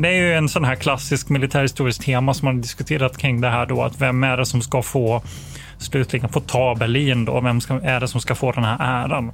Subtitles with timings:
[0.00, 3.48] Det är ju en sån här klassisk militärhistorisk tema som man har diskuterat kring det
[3.48, 5.22] här då, att vem är det som ska få
[5.78, 7.40] slutligen få ta Berlin då?
[7.40, 9.32] Vem ska, är det som ska få den här äran?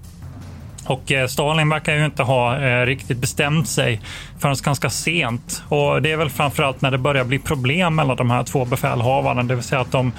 [0.86, 4.00] Och eh, Stalin verkar ju inte ha eh, riktigt bestämt sig
[4.38, 5.62] förrän ganska sent.
[5.68, 9.42] Och det är väl framförallt när det börjar bli problem mellan de här två befälhavarna,
[9.42, 10.12] det vill säga att de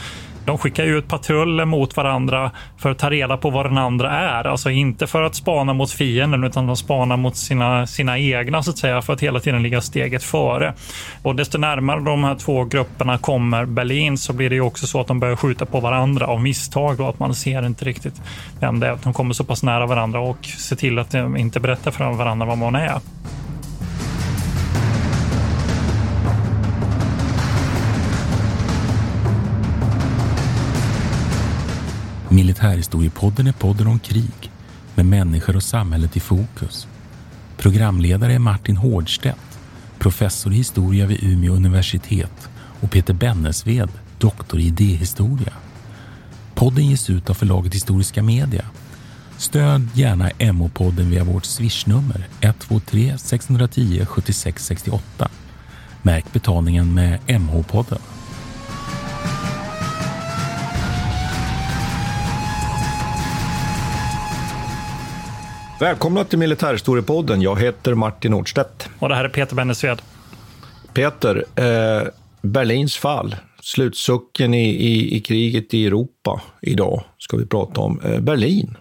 [0.47, 4.47] de skickar ut patruller mot varandra för att ta reda på vad den andra är.
[4.47, 8.71] Alltså inte för att spana mot fienden utan de spanar mot sina, sina egna så
[8.71, 10.73] att säga för att hela tiden ligga steget före.
[11.21, 15.01] Och desto närmare de här två grupperna kommer Berlin så blir det ju också så
[15.01, 16.99] att de börjar skjuta på varandra av misstag.
[16.99, 18.21] och att man ser inte riktigt
[18.59, 18.97] vem det är.
[19.03, 22.45] De kommer så pass nära varandra och ser till att de inte berättar för varandra
[22.45, 22.99] vad man är.
[32.29, 34.51] Militärhistoriepodden är podden om krig
[34.95, 36.87] med människor och samhället i fokus.
[37.57, 39.59] Programledare är Martin Hårdstedt,
[39.99, 42.49] professor i historia vid Umeå universitet
[42.81, 45.53] och Peter Bennesved, doktor i idéhistoria.
[46.55, 48.65] Podden ges ut av förlaget Historiska Media.
[49.37, 55.29] Stöd gärna MH-podden via vårt swishnummer 123 610 76 68.
[56.01, 57.99] Märk betalningen med MH-podden.
[65.79, 67.41] Välkomna till Militärhistoriepodden.
[67.41, 68.89] Jag heter Martin Nordstedt.
[68.99, 70.01] Och det här är Peter Bennesved.
[70.93, 72.07] Peter, eh,
[72.41, 78.01] Berlins fall, slutsucken i, i, i, kriget i Europa idag ska vi prata om.
[78.01, 78.77] Eh, Berlin,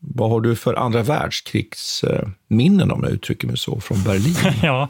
[0.00, 4.36] vad har du för andra världskrigsminnen, eh, om jag uttrycker mig så, från Berlin?
[4.62, 4.88] ja.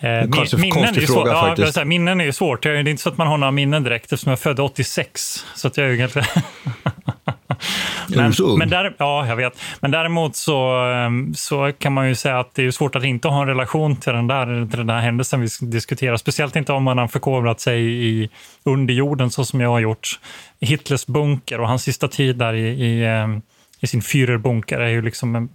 [0.00, 1.76] Eh, minnen, konstig är fråga, svår, faktiskt.
[1.76, 2.62] Ja, minnen är ju svårt.
[2.62, 5.44] Det är inte så att man har några minnen direkt eftersom jag är född 86.
[5.54, 6.24] Så att jag är ganska...
[8.08, 9.60] men, men där, ja, jag vet.
[9.80, 13.28] Men däremot så, ehm, så kan man ju säga att det är svårt att inte
[13.28, 16.16] ha en relation till den där, till den där händelsen vi diskuterar.
[16.16, 18.30] Speciellt inte om man har förkovrat sig i
[18.64, 20.08] underjorden så som jag har gjort.
[20.60, 23.42] Hitlers bunker och hans sista tid där i, i, ehm,
[23.80, 25.48] i sin Führerbunker är ju liksom en,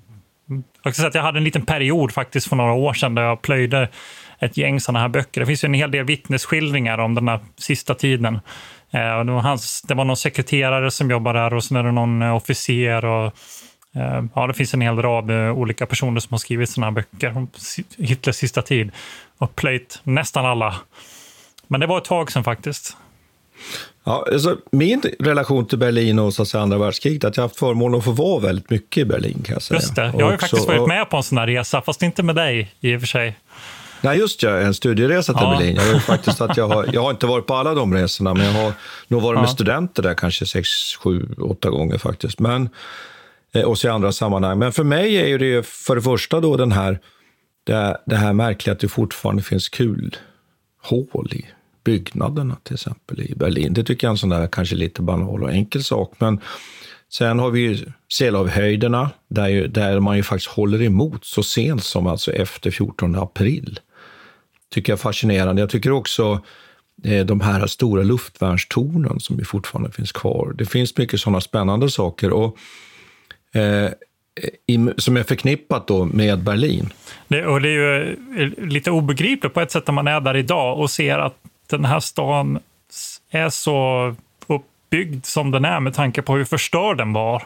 [0.83, 3.41] jag, säga att jag hade en liten period faktiskt för några år sedan där jag
[3.41, 3.89] plöjde
[4.39, 5.41] ett gäng sådana här böcker.
[5.41, 8.39] Det finns ju en hel del vittnesskildringar om den här sista tiden.
[8.91, 11.91] Eh, det, var hans, det var någon sekreterare som jobbade där och sen är det
[11.91, 13.05] någon eh, officer.
[13.05, 13.25] Och,
[13.95, 17.37] eh, ja, det finns en hel rad olika personer som har skrivit sådana här böcker
[17.37, 17.47] om
[17.97, 18.91] Hitlers sista tid
[19.37, 20.75] och plöjt nästan alla.
[21.67, 22.97] Men det var ett tag sedan faktiskt.
[24.03, 27.43] Ja, alltså, min relation till Berlin och så att säga, andra världskriget är att jag
[27.43, 29.43] har haft förmånen att få vara väldigt mycket i Berlin.
[29.45, 29.79] Kan jag säga.
[29.79, 32.23] Just det, jag har ju faktiskt varit med på en sån här resa, fast inte
[32.23, 33.37] med dig i och för sig.
[34.01, 35.57] Nej, just ja, en studieresa till ja.
[35.57, 35.75] Berlin.
[35.75, 38.53] Jag, faktiskt att jag, har, jag har inte varit på alla de resorna, men jag
[38.53, 38.73] har
[39.07, 39.41] nog varit ja.
[39.41, 40.69] med studenter där kanske sex,
[41.03, 42.39] sju, åtta gånger faktiskt.
[42.39, 42.69] Men,
[43.53, 44.59] eh, och så i andra sammanhang.
[44.59, 46.99] Men för mig är ju det för det första då den här,
[47.63, 51.45] det, det här märkliga att det fortfarande finns kulhål i
[51.83, 53.73] byggnaderna till exempel i Berlin.
[53.73, 56.13] Det tycker jag är en sån där kanske lite banal och enkel sak.
[56.17, 56.39] Men
[57.11, 61.83] sen har vi ju Seelavhöjderna där, ju, där man ju faktiskt håller emot så sent
[61.83, 63.79] som alltså efter 14 april
[64.69, 65.61] tycker jag är fascinerande.
[65.61, 66.41] Jag tycker också
[67.03, 70.53] eh, de här stora luftvärnstornen som ju fortfarande finns kvar.
[70.57, 72.33] Det finns mycket sådana spännande saker.
[72.33, 72.57] Och,
[73.53, 73.91] eh,
[74.67, 76.93] i, som är förknippat då med Berlin.
[77.27, 80.37] Det, och det är ju eh, lite obegripligt på ett sätt när man är där
[80.37, 81.37] idag och ser att
[81.67, 82.59] den här stan
[83.31, 84.15] är så
[84.47, 87.43] uppbyggd som den är med tanke på hur förstörd den var.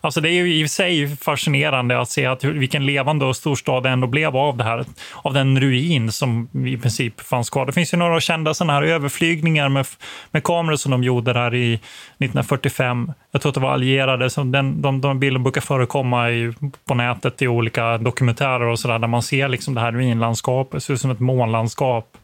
[0.00, 3.88] Alltså det är ju i sig fascinerande att se att vilken levande och storstad det
[3.88, 4.84] ändå blev av det här,
[5.22, 7.66] av den ruin som i princip fanns kvar.
[7.66, 9.86] Det finns ju några kända sådana här överflygningar med,
[10.30, 13.12] med kameror som de gjorde där i 1945.
[13.30, 16.52] Jag tror att det var allierade, så den, de, de bilderna brukar förekomma i,
[16.84, 20.80] på nätet i olika dokumentärer och sådär, där man ser liksom det här ruinlandskapet, det
[20.80, 22.16] ser ut som ett månlandskap.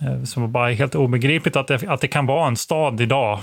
[0.00, 3.40] Eh, som bara är helt obegripligt att det, att det kan vara en stad idag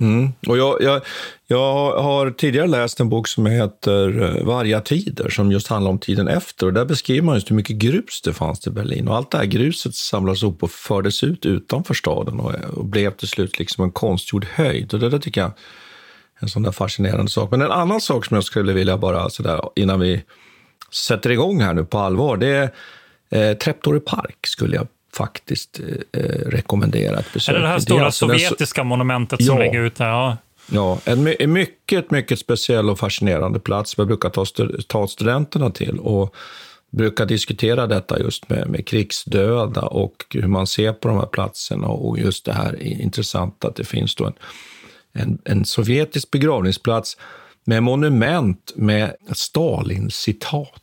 [0.00, 0.32] Mm.
[0.46, 1.02] Och jag, jag,
[1.46, 5.98] jag, har tidigare läst en bok som heter eh, Varga tider, som just handlar om
[5.98, 6.66] tiden efter.
[6.66, 9.08] Och där beskriver man just hur mycket grus det fanns i Berlin.
[9.08, 13.10] Och allt det här gruset samlades upp och fördes ut utanför staden och, och blev
[13.10, 14.94] till slut liksom en konstgjord höjd.
[14.94, 15.54] Och det där tycker jag är
[16.42, 17.50] en sån där fascinerande sak.
[17.50, 20.22] Men en annan sak som jag skulle vilja bara sådär innan vi
[20.92, 22.70] sätter igång här nu på allvar, det är
[23.30, 24.86] Eh, Treptower Park skulle jag
[25.16, 25.80] faktiskt
[26.12, 27.54] eh, rekommendera ett besök.
[27.54, 29.62] Är det det här Det är stora alltså so- sovjetiska monumentet som Ja.
[29.64, 30.02] ligger ute?
[30.04, 30.36] Ja.
[30.72, 33.98] Ja, en, en mycket, mycket speciell och fascinerande plats.
[33.98, 34.44] Vi brukar ta,
[34.88, 36.34] ta studenterna till och
[36.92, 41.86] brukar diskutera detta just med, med krigsdöda och hur man ser på de här platserna
[41.86, 44.32] och just det här är intressant att det finns då en,
[45.12, 47.16] en, en sovjetisk begravningsplats
[47.64, 50.82] med monument med Stalin-citat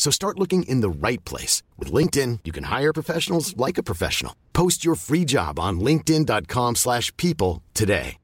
[0.00, 1.62] So start looking in the right place.
[1.78, 4.32] With LinkedIn, you can hire professionals like a professional.
[4.52, 8.16] Post your free job on linkedin.com/people slash people today.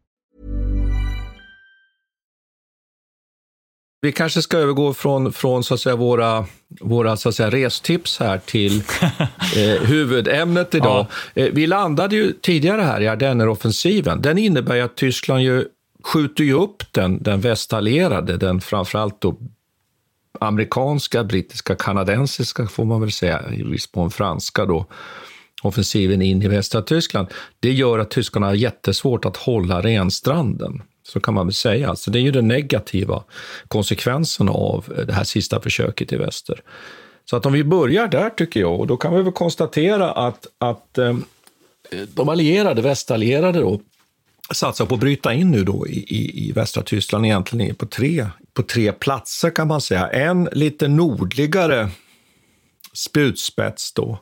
[4.00, 6.46] Vi kanske ska övergå från, från så att säga, våra,
[6.80, 8.76] våra så att säga, restips här till
[9.56, 11.06] eh, huvudämnet idag.
[11.34, 14.22] Eh, vi landade ju tidigare här i Ardenneroffensiven.
[14.22, 15.64] Den innebär ju att Tyskland ju
[16.04, 19.36] skjuter ju upp den, den västallierade, den framförallt då
[20.40, 24.86] amerikanska, brittiska, kanadensiska får man väl säga, i viss mån franska då,
[25.62, 27.28] offensiven in i västra Tyskland.
[27.60, 30.82] Det gör att tyskarna har jättesvårt att hålla renstranden.
[31.02, 31.96] Så kan man väl säga.
[31.96, 33.24] Så det är ju den negativa
[33.68, 36.60] konsekvensen av det här sista försöket i väster.
[37.30, 40.46] Så att om vi börjar där tycker jag, och då kan vi väl konstatera att,
[40.58, 41.16] att eh,
[42.14, 43.80] de allierade, västallierade då,
[44.50, 48.26] satsar på att bryta in nu då i, i, i västra Tyskland egentligen på tre,
[48.54, 50.08] på tre platser kan man säga.
[50.08, 51.90] En lite nordligare
[52.92, 54.18] spjutspets då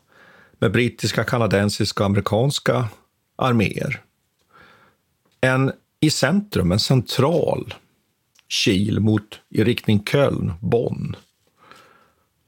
[0.59, 2.89] med brittiska, kanadensiska och amerikanska
[3.37, 4.03] arméer.
[5.41, 7.75] En i centrum, en central
[8.65, 11.17] kil mot, i riktning Köln, Bonn.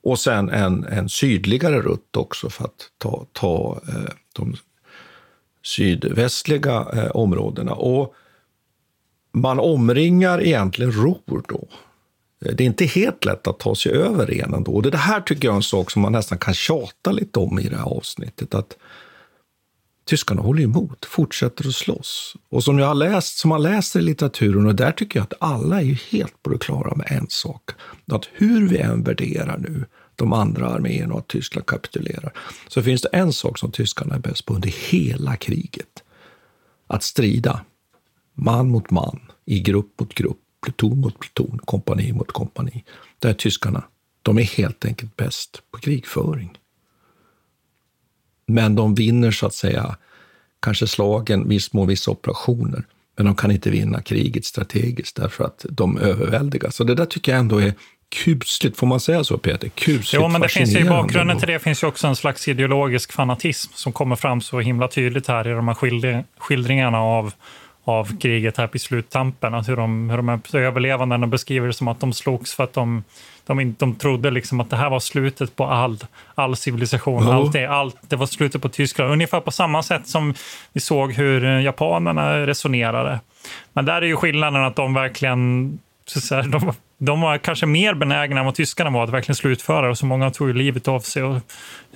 [0.03, 4.57] Och sen en, en sydligare rutt också för att ta, ta eh, de
[5.67, 7.75] sydvästliga eh, områdena.
[7.75, 8.15] Och
[9.33, 11.43] man omringar egentligen ror.
[11.49, 11.69] då.
[12.45, 14.73] Eh, det är inte helt lätt att ta sig över Renen då.
[14.73, 17.59] Och det här tycker jag är en sak som man nästan kan tjata lite om
[17.59, 18.55] i det här avsnittet.
[18.55, 18.77] Att
[20.05, 22.37] tyskarna håller emot, fortsätter att slåss.
[22.49, 25.35] Och som jag har läst, som man läser i litteraturen, och där tycker jag att
[25.41, 27.71] alla är ju helt på det klara med en sak.
[28.13, 29.85] Att hur vi än värderar nu
[30.17, 32.33] de andra arméerna och att Tyskland kapitulerar,
[32.69, 36.03] så finns det en sak som tyskarna är bäst på under hela kriget.
[36.87, 37.61] Att strida
[38.35, 42.85] man mot man, i grupp mot grupp, pluton mot pluton, kompani mot kompani.
[43.19, 43.85] Där tyskarna,
[44.23, 46.59] de är helt enkelt bäst på krigföring.
[48.47, 49.97] Men de vinner så att säga
[50.61, 52.85] kanske slagen, viss mån vissa operationer.
[53.17, 56.77] Men de kan inte vinna kriget strategiskt därför att de överväldigas.
[56.77, 57.75] Så det där tycker jag ändå är
[58.09, 59.69] kusligt, får man säga så Peter?
[59.69, 62.49] Kusligt Jo, men det finns ju i bakgrunden till det finns ju också en slags
[62.49, 67.33] ideologisk fanatism som kommer fram så himla tydligt här i de här skildring, skildringarna av,
[67.85, 69.55] av kriget här på sluttampen.
[69.55, 72.73] Att hur de, hur de här överlevandena beskriver det som att de slogs för att
[72.73, 73.05] de,
[73.47, 75.99] de, de trodde liksom att det här var slutet på all,
[76.35, 77.27] all civilisation.
[77.27, 77.35] Ja.
[77.35, 79.13] Allt det, allt, det var slutet på Tyskland.
[79.13, 80.35] Ungefär på samma sätt som
[80.73, 83.21] vi såg hur japanerna resonerade.
[83.73, 87.67] Men där är ju skillnaden att de verkligen så att säga, de, de var kanske
[87.67, 91.01] mer benägna än vad tyskarna var att verkligen slutföra och så många tog livet av
[91.01, 91.23] sig.
[91.23, 91.41] Och,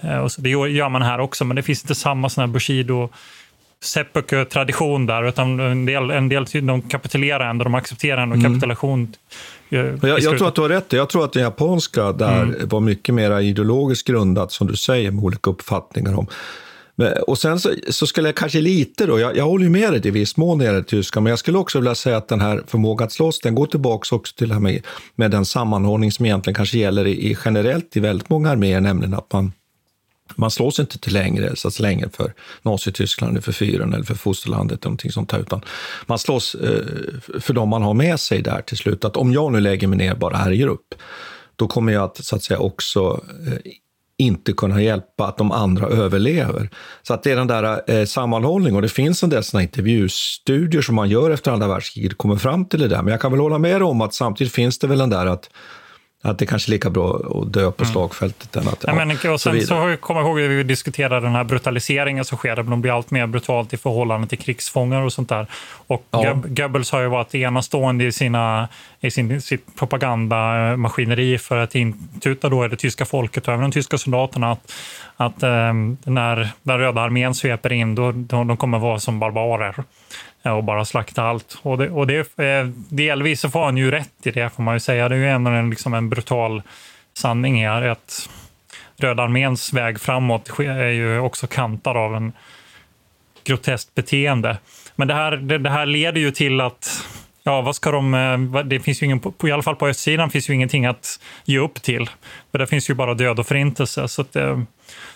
[0.00, 2.48] eh, och så, det gör man här också, men det finns inte samma sån här
[2.48, 3.08] Bushido
[3.82, 8.52] seppuku-tradition där, utan en del, en del de kapitulerar ändå, de accepterar ändå mm.
[8.52, 9.14] kapitulation.
[9.68, 10.92] Jag, jag, tror att du har rätt.
[10.92, 12.68] Jag tror att det japanska där mm.
[12.68, 16.26] var mycket mer ideologiskt grundat, som du säger, med olika uppfattningar om
[17.08, 20.06] och sen så, så, skulle jag kanske lite då, jag, jag håller ju med dig
[20.06, 22.40] i viss mån när det gäller tyska, men jag skulle också vilja säga att den
[22.40, 26.12] här förmågan att slåss, den går tillbaka också till det här med, med den sammanhållning
[26.12, 29.52] som egentligen kanske gäller i, i generellt i väldigt många arméer, nämligen att man
[30.36, 34.14] man slåss inte till längre, så att längre för Nazityskland, eller för fyren eller för
[34.14, 35.62] fosterlandet, någonting sånt här, utan
[36.06, 36.84] man slåss eh,
[37.40, 39.04] för de man har med sig där till slut.
[39.04, 40.94] Att om jag nu lägger mig ner bara här i grupp,
[41.56, 43.72] då kommer jag att, så att säga, också eh,
[44.20, 46.70] inte kunna hjälpa att de andra överlever.
[47.02, 50.82] Så att det är den där eh, sammanhållningen och det finns en del såna intervjustudier
[50.82, 53.02] som man gör efter andra världskriget kommer fram till det där.
[53.02, 55.50] Men jag kan väl hålla med om att samtidigt finns det väl den där att
[56.22, 57.92] att det kanske är lika bra att dö på mm.
[57.92, 58.84] slagfältet än att...
[58.86, 62.24] Ja, men, och sen så, så kommer jag ihåg att vi diskuterade den här brutaliseringen
[62.24, 65.46] som sker, där de blir allt mer brutalt i förhållande till krigsfångar och sånt där.
[65.86, 66.42] Och ja.
[66.44, 68.68] Goebbels har ju varit enastående i, sina,
[69.00, 73.98] i sin, sitt propagandamaskineri för att intuta då det tyska folket och även de tyska
[73.98, 74.72] soldaterna att,
[75.16, 75.72] att eh,
[76.04, 79.74] när den röda armén sveper in, då, då de kommer vara som barbarer
[80.42, 81.58] Eh, och bara slakta allt.
[81.62, 84.74] Och, det, och det, eh, delvis så får han ju rätt i det, får man
[84.74, 85.08] ju säga.
[85.08, 86.62] Det är ju ändå en, liksom en brutal
[87.14, 87.82] sanning här.
[87.82, 88.28] Att
[88.96, 92.32] Röda arméns väg framåt är ju också kantad av en
[93.44, 94.58] groteskt beteende.
[94.96, 97.06] Men det här, det, det här leder ju till att
[97.42, 98.14] Ja, vad ska de...
[98.14, 101.58] Eh, det finns ju ingen, I alla fall på östsidan finns ju ingenting att ge
[101.58, 102.10] upp till.
[102.50, 104.08] För där finns ju bara död och förintelse.
[104.08, 104.60] Så att, eh,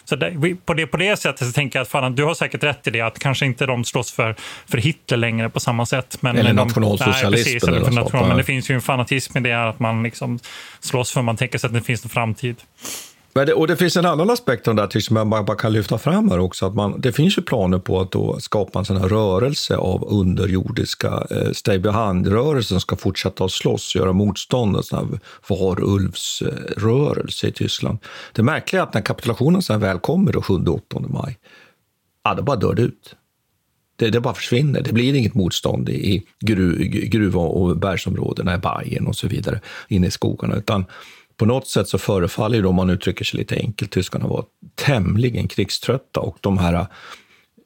[0.04, 2.62] så det, på, det, på det sättet så tänker jag att fan, du har säkert
[2.62, 4.35] rätt i det, att kanske inte de slåss för,
[4.66, 6.19] för Hitler längre på samma sätt.
[6.21, 7.69] Men eller nationalsocialism.
[7.69, 10.38] eller national, men det finns ju en fanatism i det, att man liksom
[10.81, 12.57] slåss för man tänker sig att det finns en framtid.
[13.37, 15.73] Men det, och det finns en annan aspekt av det där som jag bara kan
[15.73, 16.67] lyfta fram här också.
[16.67, 20.05] Att man, det finns ju planer på att då skapa en sån här rörelse av
[20.12, 24.76] underjordiska eh, stay behind-rörelser som ska fortsätta att slåss och göra motstånd.
[24.76, 27.99] En sån här varulvsrörelse i Tyskland.
[28.33, 31.38] Det märkliga är att när kapitulationen sen väl kommer då 7-8 maj,
[32.25, 33.17] ja, då bara dör det ut.
[33.97, 34.81] Det, det, bara försvinner.
[34.81, 40.07] Det blir inget motstånd i gruv, gruv och bergsområdena i Bayern och så vidare, inne
[40.07, 40.85] i skogarna, utan
[41.37, 45.49] på något sätt så förefaller ju, om man uttrycker sig lite enkelt, tyskarna vara tämligen
[45.49, 46.87] krigströtta och de här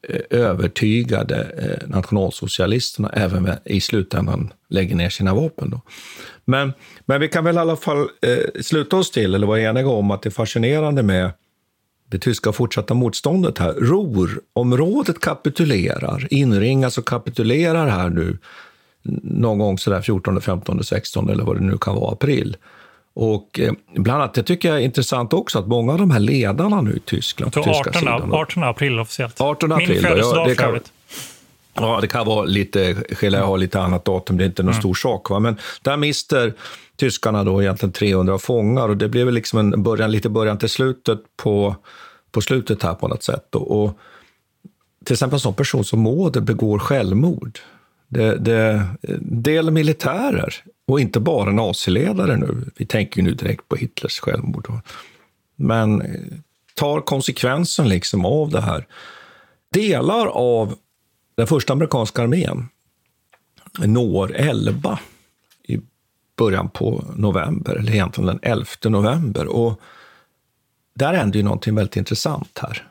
[0.09, 5.71] eh, övertygade eh, nationalsocialisterna även i slutändan lägger ner sina vapen.
[5.71, 5.81] Då.
[6.45, 6.73] Men,
[7.07, 10.11] men vi kan väl i alla fall eh, sluta oss till, eller vara eniga om,
[10.11, 11.31] att det är fascinerande med
[12.11, 13.73] det tyska fortsatta motståndet här.
[13.73, 18.39] Ruhrområdet kapitulerar, inringas och kapitulerar här nu
[19.23, 22.57] någon gång sådär 14, 15, 16 eller vad det nu kan vara, april.
[23.21, 26.21] Och eh, bland annat, det tycker jag är intressant också, att många av de här
[26.21, 28.33] ledarna nu i Tyskland, på 18, tyska sidan.
[28.33, 29.41] 18 april officiellt.
[29.41, 29.89] 18 april.
[29.89, 30.93] Min födelsedag för övrigt.
[31.75, 34.83] Ja, det kan vara lite, skilja ha lite annat datum, det är inte någon mm.
[34.83, 35.31] stor sak.
[35.31, 35.39] Va?
[35.39, 36.55] Men där mister
[36.97, 41.19] tyskarna då egentligen 300 fångar och det blev liksom en början, lite början till slutet
[41.37, 41.77] på,
[42.33, 43.55] på slutet här på något sätt.
[43.55, 43.99] Och, och
[45.05, 47.59] till exempel en sån person som Mårder begår självmord.
[48.09, 48.87] Det, det,
[49.21, 50.55] del militärer
[50.89, 52.71] och inte bara naziledare nu.
[52.77, 54.73] Vi tänker ju nu direkt på Hitlers självmord.
[55.57, 56.21] Men eh,
[56.75, 58.87] tar konsekvensen liksom av det här.
[59.73, 60.75] Delar av
[61.35, 62.69] den första amerikanska armén
[63.79, 64.99] når Elba
[65.63, 65.81] i
[66.37, 69.47] början på november, eller egentligen den 11 november.
[69.47, 69.81] Och
[70.95, 72.87] där händer ju någonting väldigt intressant här.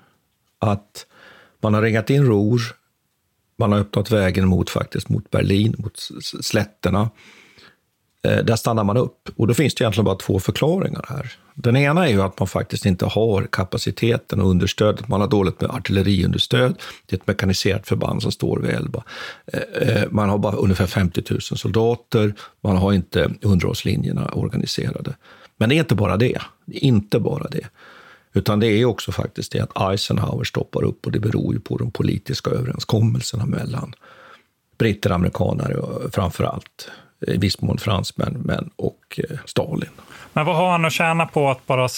[0.60, 1.06] Att
[1.60, 2.62] man har ringat in Ruhr,
[3.56, 6.00] man har öppnat vägen mot, faktiskt, mot Berlin, mot
[6.42, 7.10] slätterna.
[8.28, 9.30] Eh, där stannar man upp.
[9.36, 11.32] Och då finns det egentligen bara två förklaringar här.
[11.54, 15.08] Den ena är ju att man faktiskt inte har kapaciteten och understödet.
[15.08, 16.76] Man har dåligt med artilleriunderstöd.
[17.06, 19.04] Det är ett mekaniserat förband som står vid Elba.
[19.54, 22.34] Eh, eh, man har bara ungefär 50 000 soldater.
[22.64, 25.16] Man har inte underhållslinjerna organiserade.
[25.58, 26.42] Men det är inte bara det.
[26.66, 27.68] Det är inte bara det.
[28.34, 31.78] Utan det är också faktiskt det att Eisenhower stoppar upp och det beror ju på
[31.78, 33.94] de politiska överenskommelserna mellan
[34.78, 35.82] britter, amerikaner
[36.12, 36.90] framför allt
[37.28, 39.90] i viss mån fransmän men, och eh, Stalin.
[40.34, 41.90] Men vad har han att tjäna på att bara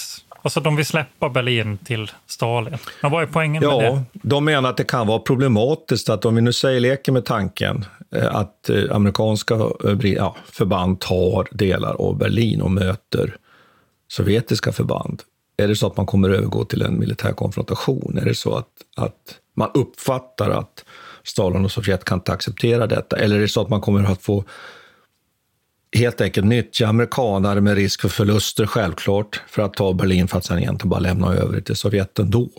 [0.42, 2.78] Alltså de vill släppa Berlin till Stalin.
[3.02, 4.04] Men vad är poängen ja, med det?
[4.12, 7.84] De menar att det kan vara problematiskt att om vi nu säger leker med tanken
[8.14, 9.54] eh, att eh, amerikanska
[10.02, 13.36] ja, förband tar delar av Berlin och möter
[14.08, 15.22] sovjetiska förband.
[15.56, 18.18] Är det så att man kommer övergå till en militär konfrontation?
[18.18, 20.84] Är det så att, att man uppfattar att
[21.24, 23.16] Stalin och Sovjet kan inte acceptera detta?
[23.16, 24.44] Eller är det så att man kommer att få
[25.92, 30.44] helt enkelt nyttja amerikanare med risk för förluster, självklart, för att ta Berlin för att
[30.44, 32.50] sen egentligen bara lämna över det till Sovjet ändå.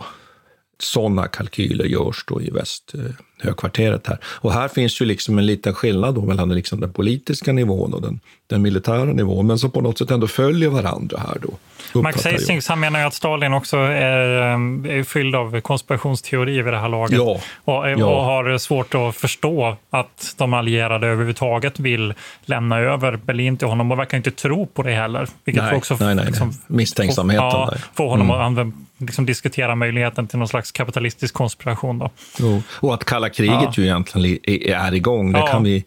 [0.80, 3.02] Sådana kalkyler görs då i väst, eh,
[3.42, 4.18] högkvarteret här.
[4.24, 8.02] Och här finns ju liksom en liten skillnad då mellan liksom den politiska nivån och
[8.02, 11.54] den, den militära nivån, men som på något sätt ändå följer varandra här då.
[12.02, 16.74] Max Hastings han menar ju att Stalin också är, eh, är fylld av konspirationsteorier vid
[16.74, 17.18] det här laget.
[17.18, 18.06] Ja, och, ja.
[18.06, 22.14] och har svårt att förstå att de allierade överhuvudtaget vill
[22.46, 25.28] lämna över Berlin till honom och verkar inte tro på det heller.
[25.44, 27.52] Vilket nej, också nej, nej, liksom, misstänksamheten.
[27.52, 28.38] Får, ja, får honom mm.
[28.38, 32.00] att använda, liksom diskutera möjligheten till någon slags kapitalistisk konspiration.
[32.00, 32.10] Då.
[32.40, 32.64] Jo.
[32.70, 33.74] Och att kalla kriget ja.
[33.76, 35.48] ju egentligen är igång, det ja.
[35.48, 35.84] kan vi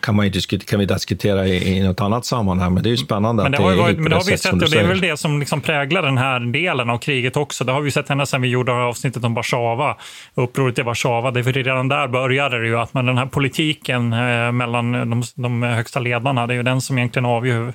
[0.00, 2.90] kan, man ju diskutera, kan vi diskutera i, i något annat sammanhang, men det är
[2.90, 3.42] ju spännande.
[3.42, 5.16] Men det, har, det varit, men det har vi sett, och det är väl det
[5.16, 7.64] som liksom präglar den här delen av kriget också.
[7.64, 9.96] Det har vi sett ända sedan vi gjorde avsnittet om Warszawa,
[10.34, 11.30] upproret i Warszawa.
[11.30, 15.22] Det för redan där började det ju att man, den här politiken eh, mellan de,
[15.34, 17.74] de, högsta ledarna, det är ju den som egentligen avgör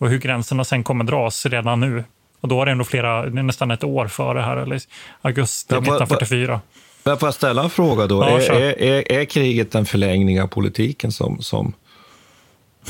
[0.00, 2.04] hur, hur gränserna sen kommer dras redan nu.
[2.40, 4.80] Och då är det ändå flera, nästan ett år före här, eller
[5.22, 6.60] augusti 1944.
[7.04, 8.22] Men får jag ställa en fråga då?
[8.22, 11.72] Ja, är, är, är, kriget en förlängning av politiken som, som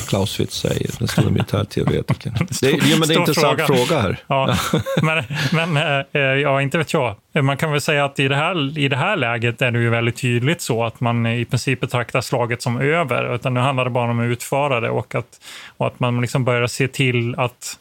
[0.09, 2.35] Clausewitz säger, den stora militärteoretikern?
[2.61, 4.19] det, ja, men det är en intressant fråga, fråga här.
[4.27, 4.57] Ja,
[5.03, 7.17] men men äh, ja, inte vet jag.
[7.43, 9.91] Man kan väl säga att i det, här, i det här läget är det ju
[9.91, 13.35] väldigt tydligt så att man i princip betraktar slaget som över.
[13.35, 15.41] Utan nu handlar det bara om att utföra det och att,
[15.77, 17.79] och att man liksom börjar se till att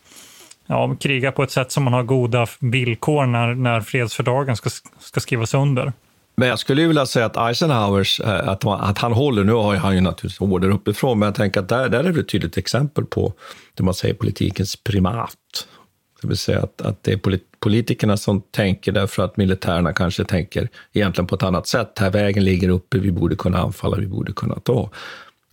[0.68, 5.20] ja, kriga på ett sätt som man har goda villkor när, när fredsfördragen ska, ska
[5.20, 5.94] skrivas under.
[6.36, 9.76] Men jag skulle vilja säga att Eisenhowers, eh, att, att, att han håller, nu har
[9.76, 12.58] han ju naturligtvis order uppifrån, men jag tänker att där, där är det ett tydligt
[12.58, 13.34] exempel på
[13.74, 15.38] det man säger politikens primat.
[16.22, 20.70] Det vill säga att, att det är politikerna som tänker därför att militärerna kanske tänker
[20.94, 22.00] egentligen på ett annat sätt.
[22.00, 24.90] Här vägen ligger uppe, vi borde kunna anfalla, vi borde kunna ta.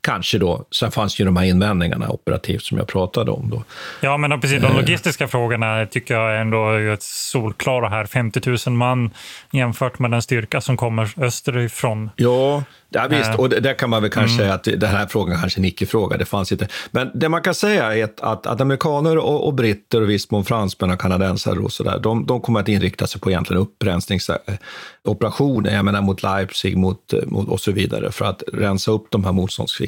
[0.01, 0.67] Kanske då.
[0.71, 3.51] Sen fanns ju de här invändningarna operativt som jag pratade om.
[3.51, 3.65] Då.
[4.01, 4.63] Ja, men precis.
[4.63, 4.77] De eh.
[4.77, 8.05] logistiska frågorna tycker jag ändå är ett solklara här.
[8.05, 9.11] 50 000 man
[9.51, 12.11] jämfört med den styrka som kommer österifrån.
[12.17, 14.39] Ja, Ja, visst, och där kan man väl kanske mm.
[14.39, 16.17] säga att den här frågan kanske är en icke-fråga.
[16.17, 16.69] Det fanns inte.
[16.91, 20.45] Men det man kan säga är att, att, amerikaner och, och, britter och viss mån
[20.45, 25.75] fransmän och kanadensare och så där, de, de kommer att inrikta sig på egentligen upprensningsoperationer,
[25.75, 29.33] jag menar mot Leipzig mot, mot, och så vidare, för att rensa upp de här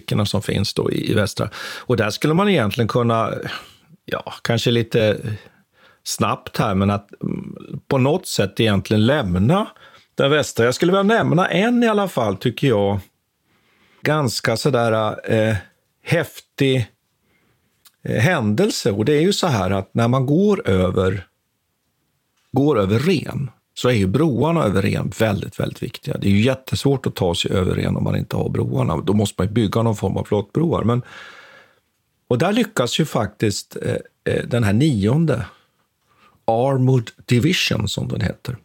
[0.02, 1.50] motståndsfickorna som finns då i, i västra.
[1.86, 3.34] Och där skulle man egentligen kunna,
[4.04, 5.18] ja, kanske lite
[6.04, 9.66] snabbt här, men att mm, på något sätt egentligen lämna
[10.14, 10.64] den västra.
[10.64, 13.00] Jag skulle vilja nämna en i alla fall, tycker jag,
[14.02, 15.56] ganska sådär eh,
[16.04, 16.86] häftig
[18.04, 18.92] eh, händelse.
[18.92, 21.26] Och det är ju så här att när man går över,
[22.52, 26.16] går över Ren så är ju broarna över Ren väldigt, väldigt viktiga.
[26.18, 28.96] Det är ju jättesvårt att ta sig över Ren om man inte har broarna.
[28.96, 30.84] Då måste man bygga någon form av flottbroar.
[30.84, 31.02] Men,
[32.28, 33.96] och där lyckas ju faktiskt eh,
[34.34, 35.46] eh, den här nionde
[36.44, 38.56] Armored Division, som den heter,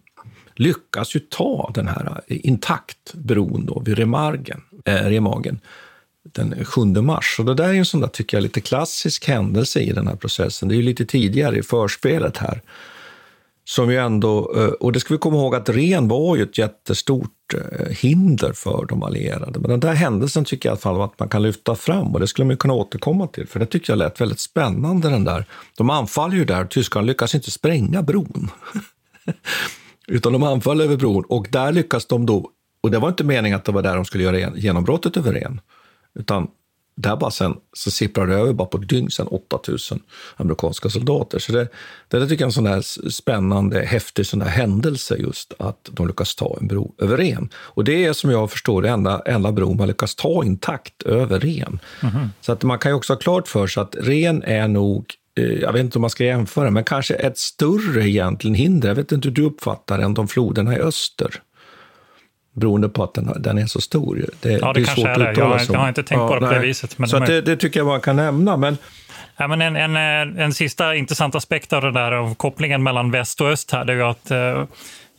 [0.56, 5.60] lyckas ju ta den här eh, intakt bron då vid Remargen, eh, Remagen
[6.24, 7.36] den 7 mars.
[7.40, 10.16] Och det där är en sån där, tycker jag, lite klassisk händelse i den här
[10.16, 10.70] processen.
[10.70, 12.62] Det är ju lite tidigare i förspelet här.
[13.70, 16.58] Som ju ändå, eh, och det ska vi komma ihåg att Ren var ju ett
[16.58, 19.60] jättestort eh, hinder för de allierade.
[19.60, 22.20] Men den där händelsen tycker jag i alla fall att man kan lyfta fram och
[22.20, 25.46] det skulle man kunna återkomma till, för det tycker jag lät väldigt spännande den där.
[25.78, 28.50] De anfaller ju där och tyskarna lyckas inte spränga bron.
[30.08, 32.52] Utan de anfaller över bron och där lyckas de då,
[32.82, 35.62] och det var inte meningen att det var där de skulle göra genombrottet över Ren,
[36.20, 36.48] utan
[36.98, 40.00] där bara sen så sipprar det över bara på ett dygn sen 8000
[40.36, 41.40] amerikanska soldater.
[41.40, 41.68] Så det,
[42.08, 46.08] det tycker jag är en sån där spännande, häftig sån där händelse just att de
[46.08, 47.50] lyckas ta en bro över Ren.
[47.56, 51.40] Och det är som jag förstår det enda, enda bro man lyckas ta intakt över
[51.40, 51.80] Ren.
[52.02, 52.30] Mm -hmm.
[52.42, 55.06] Så att man kan ju också ha klart för sig att Ren är nog
[55.38, 58.96] Eh, jag vet inte om man ska jämföra, men kanske ett större egentligen hinder, jag
[58.96, 61.42] vet inte hur du uppfattar än de floderna i öster.
[62.58, 64.26] Beroende på att den, den är så stor.
[64.42, 65.26] Det, ja, det, det är svårt är det.
[65.26, 66.98] att uttala jag, jag har inte tänkt ja, på det på det viset.
[66.98, 68.58] Men så det, det, tycker jag man kan nämna.
[68.58, 68.78] Men...
[69.38, 69.96] Ja, men en, en,
[70.40, 73.94] en sista intressant aspekt av det där, av kopplingen mellan väst och öst här, det
[73.94, 74.64] är ju att eh,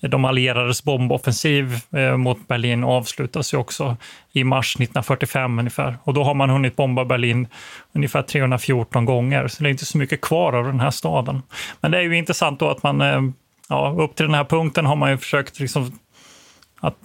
[0.01, 3.97] de allierades bomboffensiv eh, mot Berlin avslutas ju också
[4.33, 5.97] i mars 1945 ungefär.
[6.05, 7.49] Och då har man hunnit bomba Berlin
[7.93, 11.43] ungefär 314 gånger, så det är inte så mycket kvar av den här staden.
[11.81, 13.23] Men det är ju intressant då att man, eh,
[13.69, 15.93] ja, upp till den här punkten har man ju försökt liksom
[16.81, 16.97] att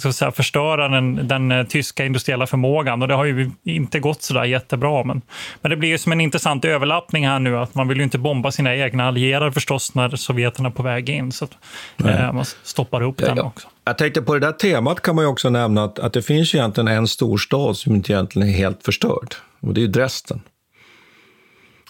[0.00, 3.02] ska säga, förstöra den, den uh, tyska industriella förmågan.
[3.02, 5.04] Och det har ju inte gått så där jättebra.
[5.04, 5.22] Men,
[5.60, 7.58] men det blir ju som en intressant överlappning här nu.
[7.58, 11.08] att Man vill ju inte bomba sina egna allierade förstås när sovjeterna är på väg
[11.10, 11.32] in.
[11.32, 11.56] Så att,
[12.04, 13.68] uh, man stoppar upp den också.
[13.84, 16.54] Jag tänkte på det där temat kan man ju också nämna att, att det finns
[16.54, 19.34] egentligen en storstad som inte egentligen är helt förstörd.
[19.60, 20.40] Och det är Dresden.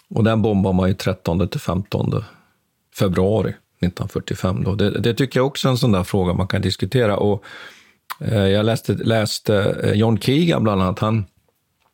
[0.09, 2.23] Och den bombar man ju 13 till 15
[2.99, 4.63] februari 1945.
[4.63, 4.75] Då.
[4.75, 7.17] Det, det tycker jag också är en sån där fråga man kan diskutera.
[7.17, 7.82] Och Eh,
[8.31, 10.99] jag läste, läste eh, John Keegan bland annat.
[10.99, 11.25] Han,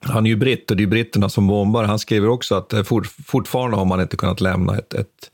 [0.06, 1.84] han är ju britt och det är britterna som bombar.
[1.84, 5.32] Han skriver också att eh, fort, fortfarande har man inte kunnat lämna ett, ett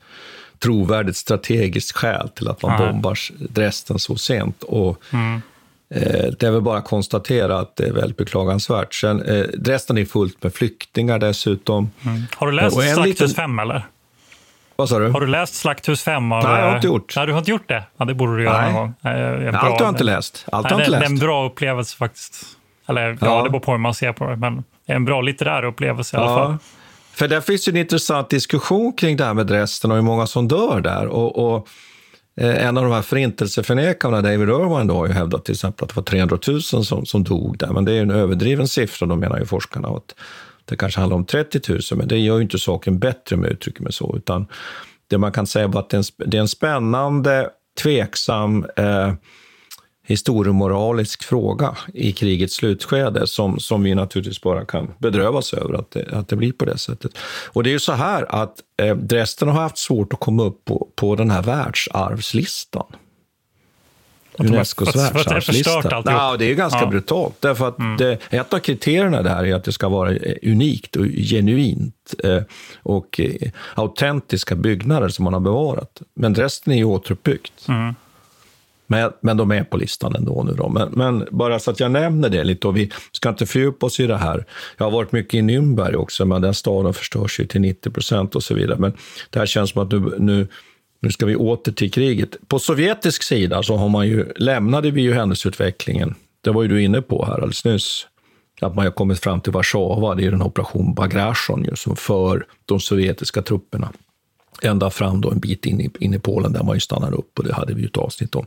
[0.58, 2.92] trovärdigt strategiskt skäl till att man Nej.
[2.92, 4.62] bombar Dresden så sent.
[4.62, 5.40] Och, mm.
[5.90, 8.94] eh, det är väl bara att konstatera att det är väldigt beklagansvärt.
[8.94, 11.90] Sen, eh, Dresden är fullt med flyktingar dessutom.
[12.04, 12.22] Mm.
[12.36, 13.86] Har du läst Slakthus 5 eller?
[14.76, 15.08] Vad sa du?
[15.08, 16.32] Har du läst Slakthus 5?
[16.32, 17.12] Av, Nej, jag har inte gjort.
[17.16, 17.82] Nej, du har inte gjort det?
[17.96, 18.72] Ja, det borde du göra Nej.
[18.72, 18.94] någon gång.
[19.54, 20.46] Allt har jag inte läst.
[20.52, 21.00] Allt har inte läst.
[21.00, 22.44] Det är en bra upplevelse faktiskt.
[22.88, 25.04] Eller ja, ja det beror på hur man ser på det, men det är en
[25.04, 26.56] bra litterär upplevelse i alla fall.
[27.12, 30.26] För där finns ju en intressant diskussion kring det här med Dresden och hur många
[30.26, 31.06] som dör där.
[31.06, 31.68] Och, och
[32.40, 35.96] eh, en av de här förintelseförnekarna, David Irvine, har ju hävdat till exempel att det
[35.96, 37.68] var 300 000 som, som dog där.
[37.68, 39.88] Men det är en överdriven siffra, då menar ju forskarna.
[39.88, 40.14] Att
[40.68, 43.82] det kanske handlar om 30 000, men det gör ju inte saken bättre med uttrycker
[43.82, 44.16] mig så.
[44.16, 44.46] Utan
[45.08, 47.50] det man kan säga är att det är en, det är en spännande,
[47.82, 49.12] tveksam eh,
[50.06, 56.08] historiemoralisk fråga i krigets slutskede som, som vi naturligtvis bara kan bedrövas över att det,
[56.12, 57.18] att det blir på det sättet.
[57.52, 60.64] Och det är ju så här att eh, Dresden har haft svårt att komma upp
[60.64, 62.86] på, på den här världsarvslistan.
[64.38, 66.02] Unescos världsarvslista.
[66.04, 66.86] Ja, det är ganska ja.
[66.86, 67.34] brutalt.
[67.40, 67.96] Därför att mm.
[67.96, 72.42] det, ett av kriterierna där är att det ska vara unikt och genuint eh,
[72.82, 76.02] och eh, autentiska byggnader som man har bevarat.
[76.14, 77.68] Men Dresden är ju återuppbyggt.
[77.68, 77.94] Mm.
[78.86, 80.52] Men, men de är på listan ändå nu.
[80.52, 80.68] Då.
[80.68, 84.00] Men, men, bara så att jag nämner det lite, och vi ska inte fördjupa oss
[84.00, 84.44] i det här.
[84.76, 88.36] Jag har varit mycket i Nürnberg också, men den staden förstörs ju till 90 procent
[88.36, 88.78] och så vidare.
[88.78, 88.92] Men
[89.30, 90.48] det här känns som att nu, nu,
[91.00, 92.48] nu ska vi åter till kriget.
[92.48, 96.14] På sovjetisk sida så har man ju, lämnade vi ju händelseutvecklingen.
[96.40, 98.06] Det var ju du inne på här alldeles nyss.
[98.60, 102.80] Att man har kommit fram till Warszawa, det är den operation Bagration som för de
[102.80, 103.92] sovjetiska trupperna
[104.62, 107.38] ända fram då en bit in i, in i Polen där man ju stannar upp
[107.38, 108.46] och det hade vi ju ett avsnitt om.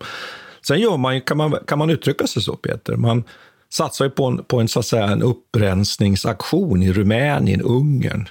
[0.67, 3.23] Sen gör man, kan, man, kan man uttrycka sig så, Peter, man
[3.69, 8.29] satsar ju på en, på en, så att säga, en upprensningsaktion i Rumänien, Ungern,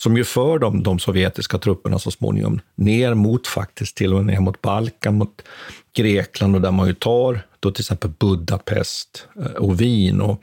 [0.00, 4.34] som ju för de, de sovjetiska trupperna så småningom ner mot, faktiskt till och med
[4.34, 5.42] ner mot Balkan, mot
[5.96, 10.20] Grekland och där man ju tar då till exempel Budapest eh, och Wien.
[10.20, 10.42] Och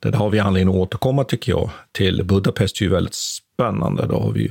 [0.00, 2.24] det har vi anledning att återkomma, tycker jag, till.
[2.24, 4.06] Budapest är ju väldigt spännande.
[4.06, 4.50] Då har vi ju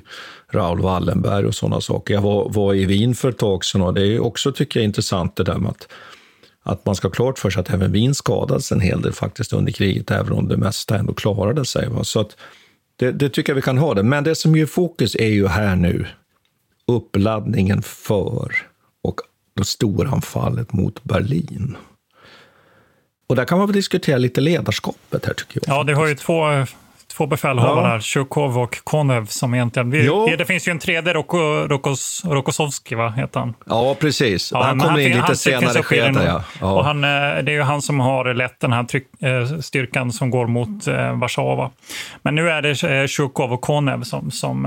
[0.51, 2.13] Raoul Wallenberg och sådana saker.
[2.13, 4.85] Jag var, var, i Wien för ett tag sedan och det är också, tycker jag,
[4.85, 5.88] intressant det där med att,
[6.63, 9.53] att man ska ha klart för sig att även Wien skadades en hel del faktiskt
[9.53, 11.89] under kriget, även om det mesta ändå klarade sig.
[11.89, 12.03] Va?
[12.03, 12.38] Så att
[12.99, 14.03] det, det tycker jag vi kan ha det.
[14.03, 16.05] Men det som är fokus är ju här nu
[16.88, 18.55] uppladdningen för
[19.03, 19.21] och
[19.53, 21.77] det storanfallet mot Berlin.
[23.27, 25.77] Och där kan man väl diskutera lite ledarskapet här tycker jag.
[25.77, 26.65] Ja, det har ju två
[27.19, 27.91] två befälhavare ja.
[27.91, 29.91] här, Tjukov och Konev, som egentligen...
[29.91, 30.36] Vi.
[30.38, 33.53] Det finns ju en tredje, Roko, Rokos, Rokosovski, va, heter han?
[33.65, 34.51] Ja, precis.
[34.51, 36.23] Ja, han kommer in lite senare skede.
[36.25, 36.43] Ja.
[36.62, 36.73] ja.
[36.73, 37.10] Och han, eh,
[37.43, 40.88] det är ju han som har lett den här tryck, eh, styrkan som går mot
[40.88, 41.69] eh, Warszawa.
[42.21, 44.65] Men nu är det Tjukov och Konev som, som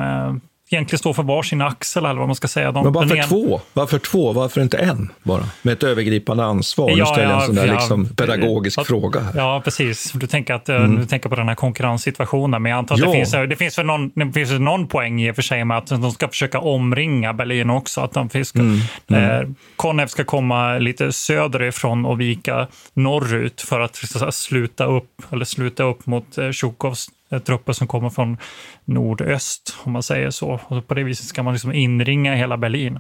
[0.73, 2.73] egentligen står för varsin axel eller vad man ska säga.
[2.73, 3.29] De, Men varför en...
[3.29, 3.61] två?
[3.73, 4.33] Varför två?
[4.33, 5.45] Varför inte en bara?
[5.63, 6.91] Med ett övergripande ansvar.
[6.91, 9.21] Ja, nu ställer jag en sån där ja, liksom pedagogisk ja, fråga.
[9.21, 9.33] Här.
[9.37, 10.13] Ja, precis.
[10.13, 10.97] Du tänker, att, mm.
[10.97, 12.63] du tänker på den här konkurrenssituationen.
[12.63, 15.31] Men jag antar att det, finns, det finns väl någon, det finns någon poäng i
[15.31, 18.01] och för sig med att de ska försöka omringa Berlin också.
[18.01, 18.79] Att de ska, mm.
[19.09, 19.41] Mm.
[19.41, 25.23] Eh, Konev ska komma lite söderifrån och vika norrut för att, för att sluta upp,
[25.31, 28.37] eller sluta upp mot eh, Tjukovs Eh, trupper som kommer från
[28.85, 30.61] nordöst, om man säger så.
[30.67, 32.99] Och på det viset ska man liksom inringa hela Berlin.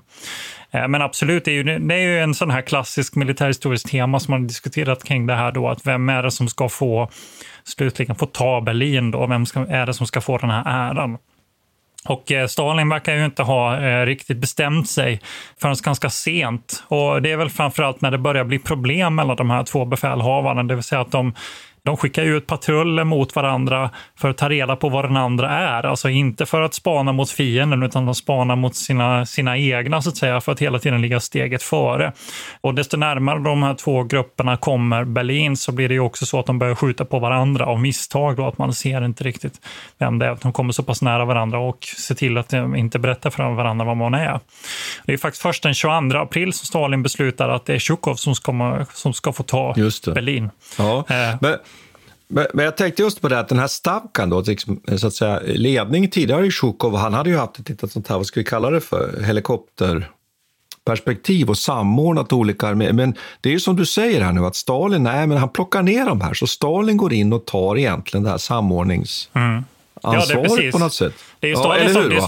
[0.71, 4.21] Eh, men absolut, det är, ju, det är ju en sån här klassisk militärhistoriskt tema
[4.21, 7.09] som man har diskuterat kring det här då, att vem är det som ska få
[7.65, 9.27] slutligen få ta Berlin då?
[9.27, 11.19] Vem ska, är det som ska få den här äran?
[12.05, 15.21] Och eh, Stalin verkar ju inte ha eh, riktigt bestämt sig
[15.61, 16.85] förrän ganska sent.
[16.89, 20.63] Och det är väl framförallt när det börjar bli problem mellan de här två befälhavarna,
[20.63, 21.35] det vill säga att de
[21.85, 25.83] de skickar ut patruller mot varandra för att ta reda på vad den andra är.
[25.83, 30.09] Alltså inte för att spana mot fienden, utan de spanar mot sina, sina egna, så
[30.09, 32.13] att säga, för att hela tiden ligga steget före.
[32.61, 36.39] Och desto närmare de här två grupperna kommer Berlin så blir det ju också så
[36.39, 38.37] att de börjar skjuta på varandra av misstag.
[38.37, 39.61] Då, att man ser inte riktigt
[39.99, 40.39] vem det är.
[40.43, 43.85] De kommer så pass nära varandra och ser till att de inte berättar för varandra
[43.85, 44.41] vad man är.
[45.05, 48.35] Det är faktiskt först den 22 april som Stalin beslutar att det är Tjukov som
[48.35, 49.75] ska, som ska få ta
[50.15, 50.51] Berlin.
[50.79, 51.05] Ja.
[51.09, 51.57] Eh, men
[52.33, 55.15] men, men, jag tänkte just på det att den här Stavkan, då, liksom, så att
[55.15, 58.41] säga, ledning tidigare i Sjukov, han hade ju haft ett litet sånt här, vad ska
[58.41, 62.93] vi kalla det för, helikopterperspektiv och samordnat olika arméer.
[62.93, 65.83] Men det är ju som du säger här nu, att Stalin, nej, men han plockar
[65.83, 69.31] ner de här, så Stalin går in och tar egentligen det här samordnings...
[69.33, 69.65] Mm
[70.03, 70.25] ja,
[70.73, 71.15] på något sätt.
[71.41, 72.21] Det är staden, ja, som, det är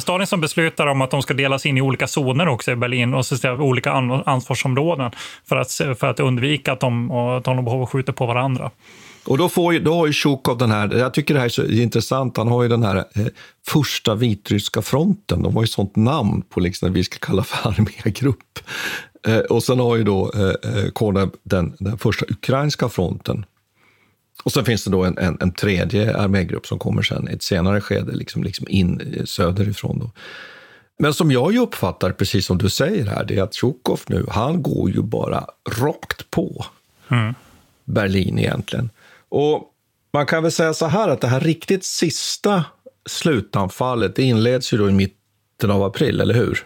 [0.00, 0.26] som, ja.
[0.26, 3.26] som beslutar om att de ska delas in i olika zoner också i Berlin och
[3.26, 3.92] så olika
[4.26, 5.10] ansvarsområden
[5.48, 8.70] för att, för att undvika att de, att de skjuter på varandra.
[9.26, 11.64] Och då, får, då har ju Sjukov den här, jag tycker det här är så
[11.64, 13.26] intressant, han har ju den här eh,
[13.66, 18.58] första vitryska fronten, de har ju sånt namn på liksom, vi ska kalla för armégrupp.
[19.26, 23.44] Eh, och sen har ju då eh, eh Kornev den, den första ukrainska fronten.
[24.44, 27.42] Och sen finns det då en, en, en tredje armégrupp som kommer sen i ett
[27.42, 29.98] senare skede, liksom, liksom in eh, söderifrån.
[29.98, 30.10] Då.
[30.98, 34.26] Men som jag ju uppfattar, precis som du säger här, det är att Sjukov nu,
[34.30, 35.44] han går ju bara
[35.78, 36.66] rakt på
[37.08, 37.34] mm.
[37.84, 38.90] Berlin egentligen.
[39.36, 39.64] Och
[40.12, 42.64] man kan väl säga så här att det här riktigt sista
[43.08, 46.58] slutanfallet inleds ju då i mitten av april, eller hur?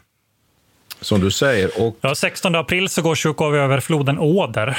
[1.00, 1.70] Som du säger.
[1.83, 1.96] Och...
[2.00, 4.78] Ja, 16 april så går Sjukov över floden Oder.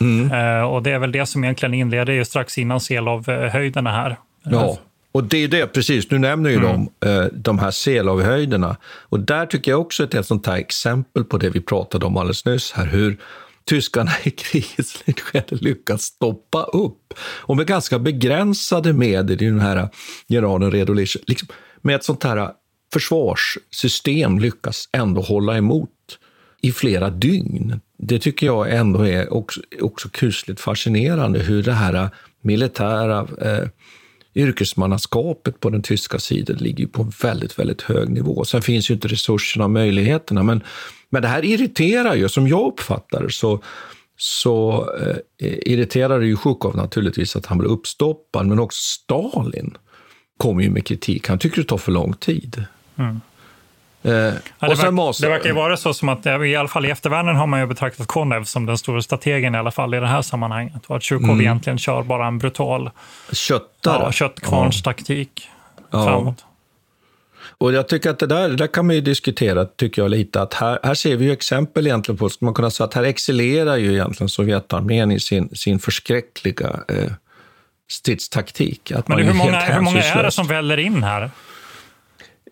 [0.00, 0.32] Mm.
[0.32, 4.16] Eh, och det är väl det som egentligen inleder ju strax innan Selavhöjderna här.
[4.42, 4.78] Ja,
[5.12, 6.10] och det är det, precis.
[6.10, 6.86] Nu nämner ju mm.
[7.00, 8.76] de eh, de här Selavhöjderna.
[8.84, 11.60] Och där tycker jag också att det är ett sånt här exempel på det vi
[11.60, 13.18] pratade om alldeles nyss här, hur
[13.68, 17.14] tyskarna i krigets slutskede lyckats stoppa upp.
[17.20, 19.88] Och med ganska begränsade medel i den här
[20.28, 21.48] generalen Redolich, liksom
[21.80, 22.50] med ett sånt här
[22.92, 25.90] försvarssystem lyckas ändå hålla emot
[26.62, 27.80] i flera dygn.
[27.98, 33.68] Det tycker jag ändå är också, också kusligt fascinerande hur det här militära eh,
[34.34, 38.44] yrkesmannaskapet på den tyska sidan ligger på en väldigt, väldigt hög nivå.
[38.44, 40.62] Sen finns ju inte resurserna och möjligheterna, men,
[41.10, 43.62] men det här irriterar ju, som jag uppfattar det, så,
[44.16, 49.76] så eh, irriterar det ju Sjukov naturligtvis att han blir uppstoppad, men också Stalin
[50.36, 51.28] kommer ju med kritik.
[51.28, 52.64] Han tycker det tar för lång tid.
[52.96, 53.20] Mm.
[54.04, 56.90] Eh, ja, det, verk, det verkar ju vara så som att, i alla fall i
[56.90, 60.06] eftervärlden har man ju betraktat Konev som den stora strategen i alla fall i det
[60.06, 60.86] här sammanhanget.
[60.86, 61.40] Och att Tjukov mm.
[61.40, 62.90] egentligen kör bara en brutal
[63.32, 64.02] Köttare.
[64.02, 65.48] Ja, köttkvarnstaktik
[65.90, 66.04] ja.
[66.04, 66.44] framåt.
[67.58, 70.42] Och jag tycker att det där, det där kan man ju diskutera, tycker jag lite,
[70.42, 73.02] att här, här ser vi ju exempel egentligen på, ska man kunna säga att här
[73.02, 77.12] excellerar ju egentligen Sovjetarmén i sin, sin förskräckliga eh,
[77.90, 78.92] stridstaktik.
[78.92, 81.30] Att Men hur många, hur många är det som väller in här?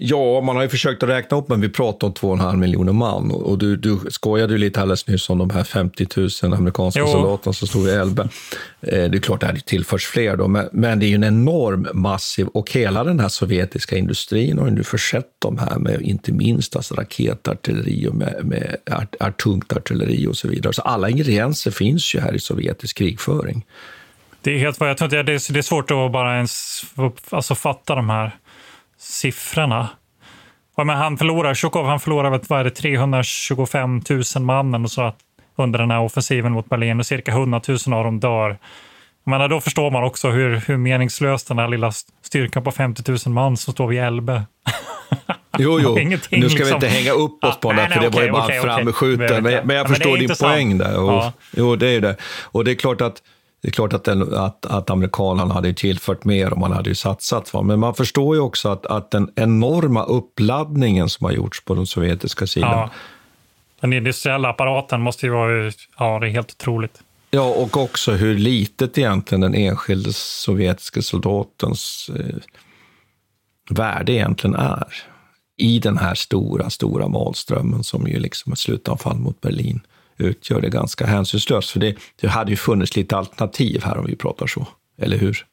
[0.05, 3.31] Ja, man har ju försökt att räkna upp, men vi pratar om 2,5 miljoner man.
[3.31, 6.07] Och du, du skojade ju lite alldeles nyss om de här 50
[6.43, 7.07] 000 amerikanska jo.
[7.07, 8.23] soldaterna som stod i Elbe.
[8.23, 8.29] Eh,
[8.81, 11.89] det är klart, det hade tillförts fler då, men, men, det är ju en enorm,
[11.95, 16.33] massiv, och hela den här sovjetiska industrin har ju nu försett dem här med inte
[16.33, 20.73] minst alltså raketartilleri och med, med art, art, tungt artilleri och så vidare.
[20.73, 23.65] Så alla ingredienser finns ju här i sovjetisk krigföring.
[24.43, 26.83] Det är helt jag tror inte det är, det är svårt att bara ens
[27.31, 28.31] alltså, fatta de här
[29.03, 29.89] siffrorna.
[30.77, 35.13] Ja, men han förlorar, Tjukov han förlorar vad är det, 325 000 man och så
[35.57, 38.59] under den här offensiven mot Berlin och cirka 100 000 av dem dör.
[39.25, 43.19] Men då förstår man också hur, hur meningslös den här lilla styrkan på 50 000
[43.27, 44.43] man som står vid Elbe.
[45.59, 45.95] Jo, jo.
[46.05, 46.67] nu ska liksom...
[46.67, 49.25] vi inte hänga upp oss på det, för det var ju bara okay, framskjuten.
[49.25, 49.41] Okay.
[49.41, 50.99] Men, men jag förstår din poäng där.
[50.99, 51.33] Och, ja.
[51.51, 52.17] Jo, det är det.
[52.43, 53.23] Och det är klart att
[53.63, 56.95] det är klart att, den, att, att amerikanerna hade tillfört mer och man hade ju
[56.95, 57.55] satsat.
[57.55, 57.63] Va?
[57.63, 61.87] Men man förstår ju också att, att den enorma uppladdningen som har gjorts på den
[61.87, 62.71] sovjetiska sidan.
[62.71, 62.91] Ja.
[63.81, 67.03] Den industriella apparaten måste ju vara ja, det är helt otroligt.
[67.31, 72.37] Ja, och också hur litet egentligen den enskilde sovjetiska soldatens eh,
[73.71, 74.95] värde egentligen är
[75.57, 79.81] i den här stora, stora malströmmen som ju liksom ett slutanfall mot Berlin
[80.17, 81.71] utgör det ganska hänsynslöst.
[81.71, 84.67] För det, det hade ju funnits lite alternativ här om vi pratar så,
[84.99, 85.47] eller hur?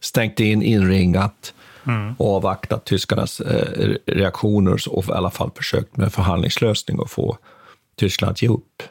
[0.00, 1.54] Stängt in, inringat,
[1.86, 2.14] mm.
[2.18, 7.38] avvaktat tyskarnas eh, reaktioner och i alla fall försökt med förhandlingslösning och få
[7.96, 8.82] Tyskland att ge upp.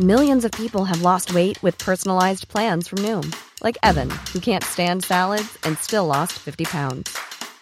[0.00, 3.32] Millions of people have lost weight with personalized plans from Noom.
[3.64, 7.18] Like Evan, who can't stand salads and still lost 50 pounds.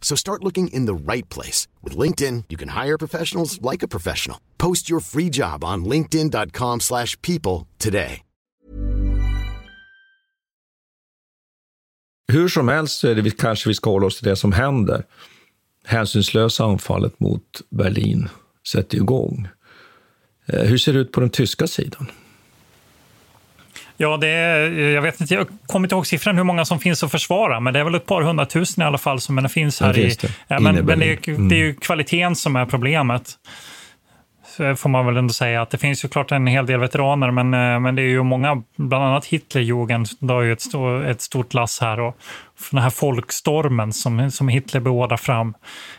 [0.00, 1.68] So start looking in the right place.
[1.82, 4.38] With LinkedIn, you can hire professionals like a professional.
[4.56, 8.22] Post your free job on linkedin.com slash people today.
[12.32, 14.52] Hur som helst så är det vi, kanske vi ska hålla oss till det som
[14.52, 15.04] händer.
[15.84, 18.28] Hänsynslösa anfallet mot Berlin
[18.68, 19.48] sätter igång.
[20.46, 22.10] Eh, hur ser det ut på den tyska sidan?
[24.00, 27.02] Ja, det är, jag vet inte, jag kommer inte ihåg siffran hur många som finns
[27.02, 29.94] att försvara, men det är väl ett par hundratusen i alla fall som finns här.
[29.98, 30.04] Ja.
[30.04, 30.16] I,
[30.48, 33.32] ja, men, men det, är, det är ju kvaliteten som är problemet.
[34.76, 37.54] Får man väl ändå säga att det finns ju klart en hel del veteraner, men,
[37.54, 41.54] eh, men det är ju många, bland annat Hitlerjugend, har ju ett, stort, ett stort
[41.54, 42.16] lass här och
[42.70, 45.54] den här folkstormen som, som Hitler beordrar fram.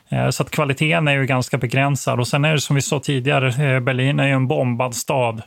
[0.10, 3.00] Eh, så att kvaliteten är ju ganska begränsad och sen är det som vi sa
[3.00, 5.42] tidigare, eh, Berlin är ju en bombad stad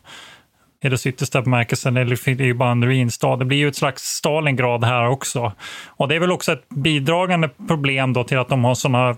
[0.82, 3.36] i dess yttersta bemärkelsen, eller det är ju bara en ruinstad.
[3.36, 5.52] Det blir ju ett slags Stalingrad här också.
[5.86, 9.16] Och det är väl också ett bidragande problem då till att de har sådana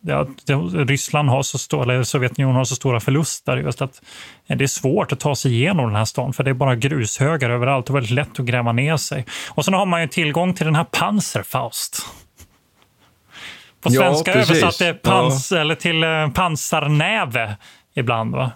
[0.00, 0.26] ja,
[0.72, 3.56] Ryssland har så stora, eller Sovjetunionen har så stora förluster.
[3.56, 4.02] Just att
[4.46, 7.50] det är svårt att ta sig igenom den här stan, för det är bara grushögar
[7.50, 9.26] överallt och väldigt lätt att gräva ner sig.
[9.48, 12.06] Och sen har man ju tillgång till den här Panzerfaust.
[13.80, 15.58] På svenska ja, översatt det pans, ja.
[15.58, 17.56] eller till eh, pansarnäve
[17.94, 18.34] ibland.
[18.34, 18.50] Va?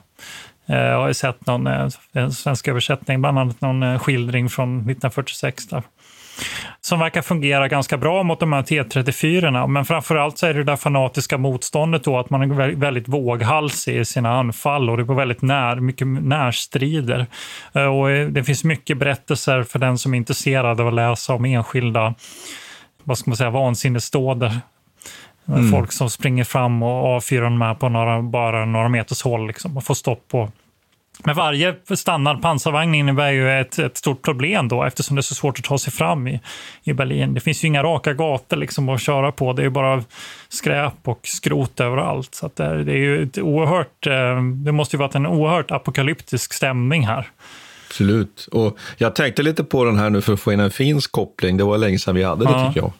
[0.67, 4.77] Eh, jag har sett någon eh, en svensk översättning, bland annat någon eh, skildring från
[4.77, 5.67] 1946.
[5.67, 5.83] Där,
[6.81, 9.67] som verkar fungera ganska bra mot de här T34.
[9.67, 13.97] Men framförallt så är det det där fanatiska motståndet då att man är väldigt våghalsig
[13.97, 17.27] i sina anfall och det går väldigt när, mycket närstrider.
[17.73, 22.15] Och det finns mycket berättelser för den som är intresserad av att läsa om enskilda
[23.05, 24.61] vad ska man säga, vansinnesdåder
[25.49, 25.71] Mm.
[25.71, 29.77] Folk som springer fram och avfyrar de här på några, bara några meters håll liksom,
[29.77, 30.51] och får stopp på
[31.19, 35.35] men varje stannad pansarvagn innebär ju ett, ett, stort problem då eftersom det är så
[35.35, 36.41] svårt att ta sig fram i,
[36.83, 37.35] i Berlin.
[37.35, 39.53] Det finns ju inga raka gator liksom att köra på.
[39.53, 40.05] Det är bara
[40.49, 42.35] skräp och skrot överallt.
[42.35, 46.53] Så det, det, är ju ett oerhört, eh, det måste ju varit en oerhört apokalyptisk
[46.53, 47.29] stämning här.
[47.89, 48.49] Absolut.
[48.53, 51.57] Och jag tänkte lite på den här nu för att få in en finsk koppling.
[51.57, 52.67] Det var länge sedan vi hade det ja.
[52.69, 52.93] tycker jag.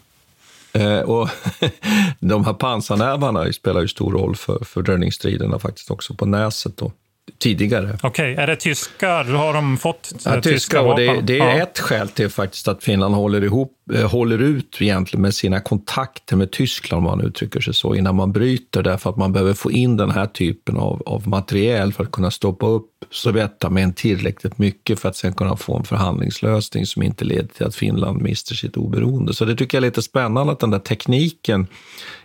[0.79, 1.29] Eh, och
[2.21, 6.77] de här pansarnävarna spelar ju stor roll för fördröjningsstriderna faktiskt också på Näset.
[6.77, 6.93] Då
[7.39, 7.99] tidigare.
[8.03, 8.43] Okej, okay.
[8.43, 9.25] är det tyskar?
[9.25, 11.63] Har de fått ja, tyska, tyska och det, det är ja.
[11.63, 15.61] ett skäl till faktiskt att Finland håller, ihop, eh, Eh, håller ut egentligen med sina
[15.61, 19.53] kontakter med Tyskland, om man uttrycker sig så, innan man bryter, därför att man behöver
[19.53, 24.59] få in den här typen av, av materiel för att kunna stoppa upp Sovjetarmén tillräckligt
[24.59, 28.55] mycket för att sen kunna få en förhandlingslösning som inte leder till att Finland mister
[28.55, 29.35] sitt oberoende.
[29.35, 31.67] Så det tycker jag är lite spännande att den där tekniken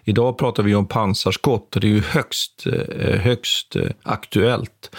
[0.09, 4.95] Idag pratar vi om pansarskott och det är ju högst, eh, högst eh, aktuellt.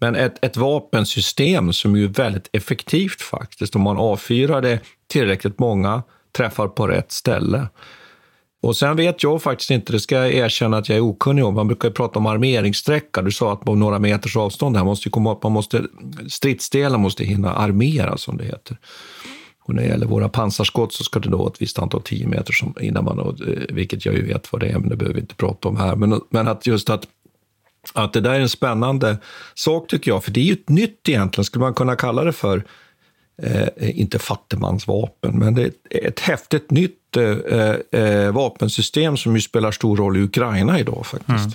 [0.00, 6.02] Men ett, ett vapensystem som är väldigt effektivt faktiskt, om man avfyrar det tillräckligt många
[6.36, 7.68] träffar på rätt ställe.
[8.62, 11.54] Och sen vet jag faktiskt inte, det ska jag erkänna att jag är okunnig om.
[11.54, 13.22] Man brukar ju prata om armeringssträcka.
[13.22, 15.82] Du sa att på några meters avstånd här måste komma man måste,
[16.28, 18.76] stridsdelen måste hinna armera som det heter.
[19.62, 22.52] Och när det gäller våra pansarskott så ska det då ett visst antal 10 meter
[22.52, 25.20] som, innan man, eh, vilket jag ju vet vad det är, men det behöver vi
[25.20, 25.96] inte prata om här.
[25.96, 27.06] Men, men att just att
[27.94, 29.18] att det där är en spännande
[29.54, 32.32] sak tycker jag, för det är ju ett nytt egentligen, skulle man kunna kalla det
[32.32, 32.64] för,
[33.42, 39.40] eh, inte fattigmansvapen, men det är ett, ett häftigt nytt eh, eh, vapensystem som ju
[39.40, 41.30] spelar stor roll i Ukraina idag faktiskt.
[41.30, 41.50] Mm.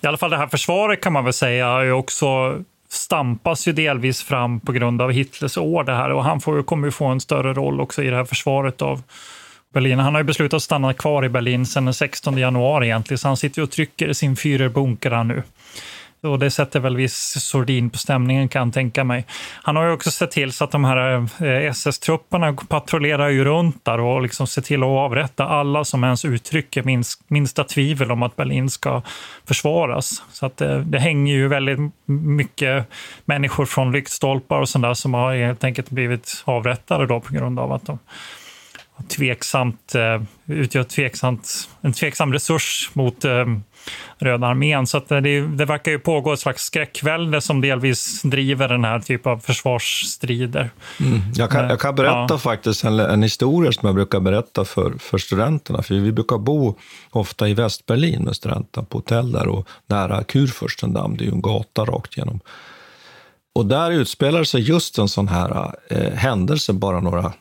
[0.00, 4.22] I alla fall det här försvaret kan man väl säga är också stampas ju delvis
[4.22, 5.84] fram på grund av Hitlers år.
[5.84, 8.24] Det här och han får, kommer ju få en större roll också i det här
[8.24, 9.02] försvaret av
[9.72, 9.98] Berlin.
[9.98, 13.28] Han har ju beslutat att stanna kvar i Berlin sedan den 16 januari egentligen, så
[13.28, 15.42] han sitter och trycker i sin Führerbunker nu.
[16.22, 19.24] och det sätter väl viss sordin på stämningen kan jag tänka mig.
[19.62, 23.84] Han har ju också sett till så att de här eh, SS-trupperna patrullerar ju runt
[23.84, 28.22] där och liksom ser till att avrätta alla som ens uttrycker minst, minsta tvivel om
[28.22, 29.02] att Berlin ska
[29.46, 30.22] försvaras.
[30.32, 32.86] Så att det, det hänger ju väldigt mycket
[33.24, 37.58] människor från lyktstolpar och sånt där som har helt enkelt blivit avrättade då på grund
[37.58, 37.98] av att de
[39.08, 43.44] tveksamt, eh, utgör tveksamt, en tveksam resurs mot eh,
[44.18, 44.86] Röda armén.
[44.86, 49.32] Så det, det, verkar ju pågå ett slags skräckvälde som delvis driver den här typen
[49.32, 50.70] av försvarsstrider.
[51.00, 51.20] Mm.
[51.34, 52.38] Jag, kan, jag kan berätta ja.
[52.38, 55.82] faktiskt en, en, historia som jag brukar berätta för, för studenterna.
[55.82, 56.78] För vi brukar bo
[57.10, 61.16] ofta i Västberlin med studenterna på hotell där och nära Kurfürstendamm.
[61.16, 62.40] Det är ju en gata rakt igenom.
[63.54, 67.32] Och där utspelar sig just en sån här eh, händelse bara några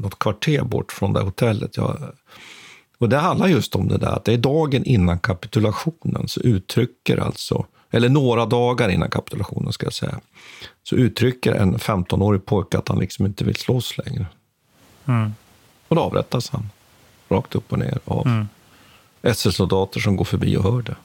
[0.00, 1.76] något kvarter bort från det hotellet.
[1.76, 1.96] Jag,
[2.98, 7.16] och det handlar just om det där att det är dagen innan kapitulationen så uttrycker
[7.16, 10.20] alltså, eller några dagar innan kapitulationen ska jag säga,
[10.82, 14.26] så uttrycker en 15-årig pojke att han liksom inte vill slåss längre.
[15.06, 15.34] Mm.
[15.88, 16.70] Och då avrättas han,
[17.28, 18.48] rakt upp och ner, av mm.
[19.22, 20.96] SS-soldater som går förbi och hör det.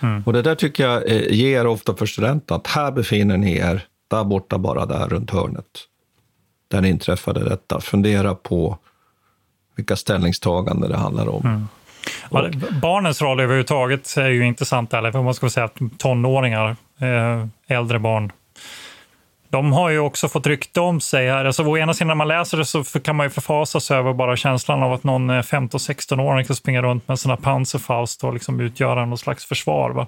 [0.00, 0.22] Mm.
[0.26, 3.86] Och det där tycker jag eh, ger ofta för studenterna, att här befinner ni er,
[4.08, 5.88] där borta bara där runt hörnet
[6.72, 7.80] där inträffade detta.
[7.80, 8.78] Fundera på
[9.76, 11.46] vilka ställningstaganden det handlar om.
[11.46, 11.68] Mm.
[12.30, 12.50] Ja,
[12.82, 14.94] barnens roll överhuvudtaget är ju intressant.
[14.94, 18.32] Eller för man ska säga att tonåringar, eh, äldre barn,
[19.52, 21.30] de har ju också fått rykte om sig.
[21.30, 21.44] Här.
[21.44, 24.12] Alltså, å ena sidan när man läser det så kan man ju förfasa sig över
[24.12, 29.06] bara känslan av att någon 15-16-åring kan springa runt med sina Panzerfaust och liksom utgöra
[29.06, 29.90] någon slags försvar.
[29.90, 30.06] Va?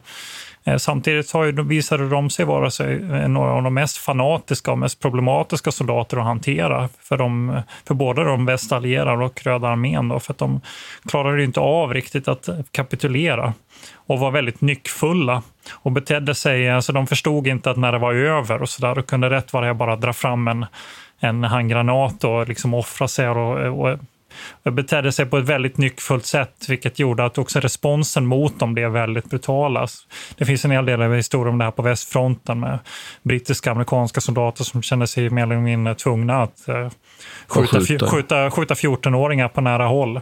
[0.66, 4.72] Eh, samtidigt har ju, visade de sig vara sig eh, några av de mest fanatiska
[4.72, 10.08] och mest problematiska soldater att hantera för, de, för både de västallierade och Röda armén.
[10.08, 10.60] Då, för att de
[11.08, 13.52] klarade inte av riktigt att kapitulera
[14.06, 15.42] och var väldigt nyckfulla
[15.72, 19.02] och betedde sig, alltså de förstod inte att när det var över och sådär, då
[19.02, 20.66] kunde rätt vara det bara dra fram en,
[21.20, 23.98] en handgranat och liksom offra sig och, och
[24.62, 28.90] betedde sig på ett väldigt nyckfullt sätt, vilket gjorde att också responsen mot dem blev
[28.90, 29.86] väldigt brutala.
[30.36, 32.78] Det finns en hel del historier om det här på västfronten med
[33.22, 36.88] brittiska amerikanska soldater som kände sig mer eller mindre tvungna att uh,
[37.46, 40.20] skjuta, skjuta, skjuta 14-åringar på nära håll.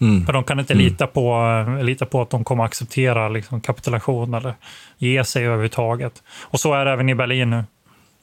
[0.00, 0.26] Mm.
[0.26, 0.84] För de kan inte mm.
[0.84, 1.44] lita, på,
[1.82, 4.54] lita på att de kommer acceptera liksom, kapitulation eller
[4.98, 6.22] ge sig överhuvudtaget.
[6.40, 7.64] Och så är det även i Berlin nu.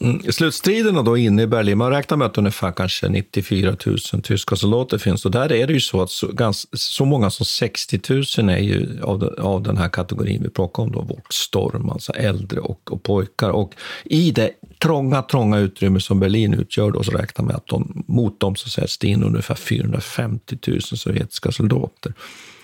[0.03, 0.31] Mm.
[0.31, 4.97] Slutstriderna då inne i Berlin, man räknar med att ungefär kanske 94 000 tyska soldater
[4.97, 5.25] finns.
[5.25, 8.57] Och där är det ju så att så, ganska, så många som 60 000 är
[8.57, 12.91] ju av, de, av den här kategorin vi pratar om, då, Volksstorm, alltså äldre och,
[12.91, 13.49] och pojkar.
[13.49, 13.73] Och
[14.03, 18.03] i det trånga, trånga utrymme som Berlin utgör då, så räknar man med att de,
[18.07, 22.13] mot dem så sätts det in ungefär 450 000 sovjetiska soldater.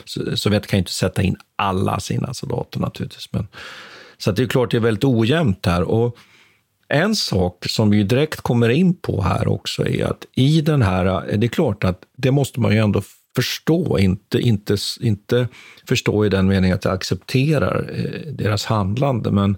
[0.05, 3.29] Så, Sovjet kan ju inte sätta in alla sina soldater naturligtvis.
[3.31, 3.47] Men,
[4.17, 5.83] så det är klart det är väldigt ojämnt här.
[5.83, 6.17] Och
[6.89, 11.37] en sak som vi direkt kommer in på här också är att i den här,
[11.37, 13.01] det är klart att det måste man ju ändå
[13.35, 15.47] förstå, inte, inte, inte
[15.87, 19.57] förstå i den meningen att jag accepterar eh, deras handlande, men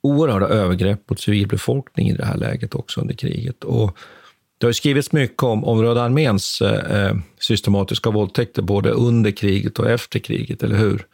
[0.00, 3.64] oerhörda övergrepp mot civilbefolkningen i det här läget också under kriget.
[3.64, 3.96] Och
[4.58, 9.90] det har skrivits mycket om, om Röda arméns eh, systematiska våldtäkter både under kriget och
[9.90, 11.06] efter kriget, eller hur?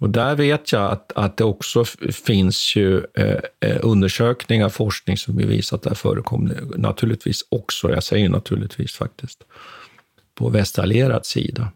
[0.00, 1.84] Och där vet jag att, att det också
[2.24, 8.28] finns ju eh, eh, undersökningar, forskning som bevisar att det förekommer naturligtvis också, jag säger
[8.28, 9.42] naturligtvis faktiskt,
[10.34, 11.72] på västallierad sida.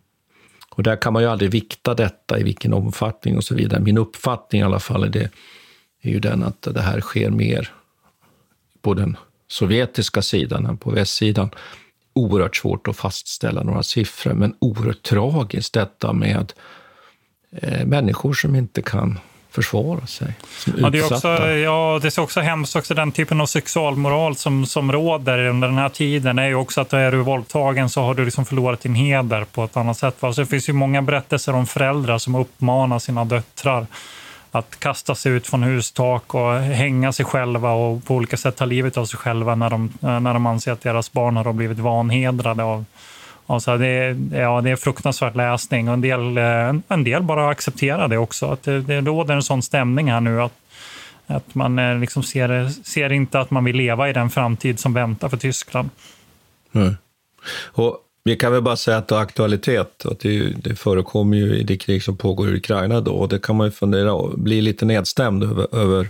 [0.70, 3.80] Och där kan man ju aldrig vikta detta i vilken omfattning och så vidare.
[3.80, 5.30] Min uppfattning i alla fall är, det,
[6.02, 7.72] är ju den att det här sker mer
[8.82, 9.16] på den
[9.48, 11.50] sovjetiska sidan än på västsidan.
[12.12, 16.52] Oerhört svårt att fastställa några siffror, men oerhört tragiskt detta med
[17.84, 19.18] människor som inte kan
[19.54, 20.34] försvara sig.
[20.76, 24.66] Ja, det är också, ja, det är också hemskt också den typen av sexualmoral som,
[24.66, 28.14] som råder under den här tiden är ju också att är du våldtagen så har
[28.14, 30.16] du liksom förlorat din heder på ett annat sätt.
[30.20, 33.86] Så det finns ju många berättelser om föräldrar som uppmanar sina döttrar
[34.50, 38.64] att kasta sig ut från hustak och hänga sig själva och på olika sätt ta
[38.64, 42.62] livet av sig själva när de, när de anser att deras barn har blivit vanhedrade
[42.62, 42.84] av,
[43.46, 48.08] Alltså det, ja, det är fruktansvärt läsning och en del, eh, en del bara accepterar
[48.08, 48.46] det också.
[48.46, 50.52] Att det, det råder en sån stämning här nu att,
[51.26, 54.94] att man eh, liksom ser, ser inte att man vill leva i den framtid som
[54.94, 55.90] väntar för Tyskland.
[56.72, 56.96] Mm.
[57.64, 60.06] Och vi kan väl bara säga att det har aktualitet.
[60.06, 63.12] Att det, det förekommer ju i det krig som pågår i Ukraina då.
[63.12, 66.08] Och det kan man ju fundera och bli lite nedstämd över, över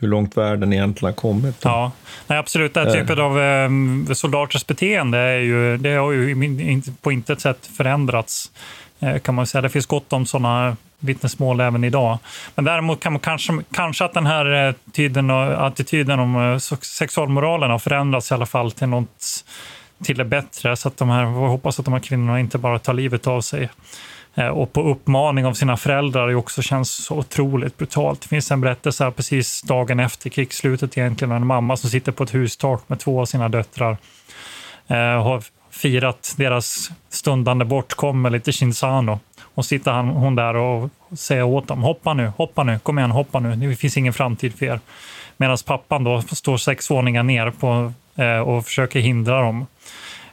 [0.00, 1.56] hur långt världen egentligen har kommit.
[1.62, 1.92] Ja,
[2.26, 2.74] Nej, absolut.
[2.74, 3.70] Den typen av eh,
[4.14, 8.50] soldaters beteende är ju, det har ju på intet sätt förändrats
[9.00, 9.62] Eh, kan man säga.
[9.62, 12.18] Det finns gott om sådana vittnesmål även idag.
[12.54, 17.78] Men däremot kan man kanske, kanske att den här tiden och attityden om sexualmoralen har
[17.78, 19.44] förändrats i alla fall till något
[20.04, 20.76] till det bättre.
[20.76, 23.40] Så att de här, jag hoppas att de här kvinnorna inte bara tar livet av
[23.40, 23.68] sig.
[24.38, 28.20] Eh, och på uppmaning av sina föräldrar det också känns så otroligt brutalt.
[28.20, 32.24] Det finns en berättelse här precis dagen efter krigsslutet egentligen, en mamma som sitter på
[32.24, 33.96] ett hustak med två av sina döttrar.
[34.86, 39.20] Eh, har firat deras stundande bortgång lite Shinzano.
[39.54, 43.10] Och sitter han, hon där och säger åt dem, hoppa nu, hoppa nu, kom igen,
[43.10, 44.80] hoppa nu, det finns ingen framtid för er.
[45.36, 49.66] Medan pappan då står sex våningar ner på, eh, och försöker hindra dem.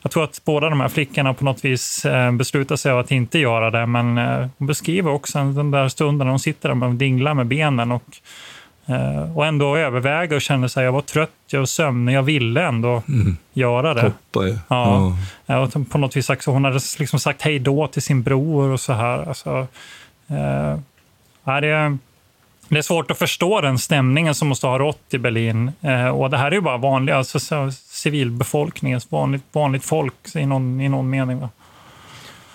[0.04, 3.40] Jag tror att båda de här flickorna på något vis eh, beslutar sig att inte
[3.40, 6.96] göra det, men eh, hon beskriver också den där stunden när hon sitter där och
[6.96, 8.04] dinglar med benen och
[8.90, 12.64] Uh, och ändå överväga och känna sig jag var trött, jag var sömnig, jag ville
[12.64, 13.38] ändå mm.
[13.54, 14.02] göra det.
[14.02, 14.58] Hoppa ju.
[14.68, 15.18] Ja.
[15.46, 15.60] ja.
[15.60, 18.80] Och på något vis sagt, hon hade liksom sagt hej då till sin bror och
[18.80, 19.28] så här.
[19.28, 19.68] Alltså,
[21.44, 21.98] ja, det,
[22.70, 25.72] det är svårt att förstå den stämningen som måste ha rått i Berlin.
[26.14, 27.40] Och det här är ju bara vanliga, alltså,
[28.04, 31.40] civilbefolkningen, vanligt, vanligt folk i någon, i någon mening.
[31.40, 31.50] Va?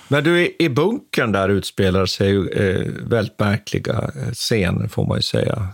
[0.09, 5.69] Men du, i bunkern där utspelar sig eh, väldigt märkliga scener, får man ju säga.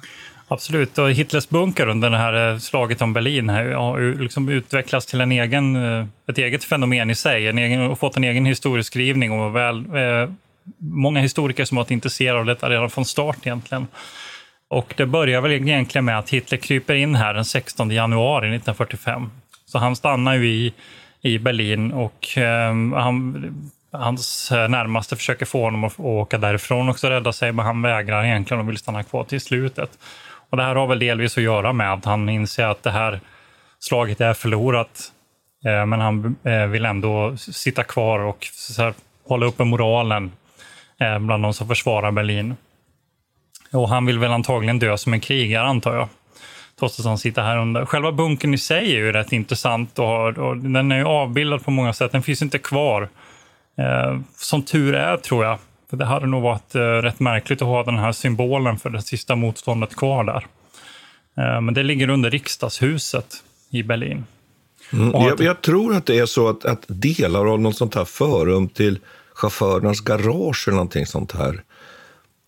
[0.49, 5.21] Absolut, och Hitlers bunker under det här eh, slaget om Berlin har liksom utvecklats till
[5.21, 9.33] en egen, eh, ett eget fenomen i sig, en egen, och fått en egen historieskrivning
[9.33, 10.31] och väl, eh,
[10.79, 13.87] många historiker som varit intresserade av detta redan från start egentligen.
[14.69, 19.31] Och det börjar väl egentligen med att Hitler kryper in här den 16 januari 1945.
[19.75, 20.75] Så han stannar ju i,
[21.21, 27.09] i Berlin och eh, han, hans eh, närmaste försöker få honom att åka därifrån också
[27.09, 29.99] rädda sig, men han vägrar egentligen och vill stanna kvar till slutet.
[30.51, 33.21] Och det här har väl delvis att göra med att han inser att det här
[33.79, 35.13] slaget är förlorat.
[35.65, 38.47] Eh, men han eh, vill ändå sitta kvar och
[38.79, 38.95] här,
[39.29, 40.33] hålla uppe moralen
[41.01, 42.57] eh, bland de som försvarar Berlin.
[43.73, 46.09] Och han vill väl antagligen dö som en krigare, antar jag.
[46.79, 47.85] Trots att han sitter här under.
[47.87, 51.71] Själva bunkern i sig är ju rätt intressant och, har, och den är avbildad på
[51.71, 52.13] många sätt.
[52.13, 53.09] Den finns inte kvar.
[54.37, 55.59] som tur är, tror jag,
[55.91, 59.03] för det hade nog varit eh, rätt märkligt att ha den här symbolen för det
[59.03, 60.47] sista motståndet kvar där.
[61.37, 63.27] Eh, men det ligger under riksdagshuset
[63.71, 64.25] i Berlin.
[64.93, 68.05] Mm, jag, jag, tror att det är så att, att delar av något sånt här
[68.05, 68.99] förum till
[69.35, 71.63] chaufförernas garage eller någonting sånt här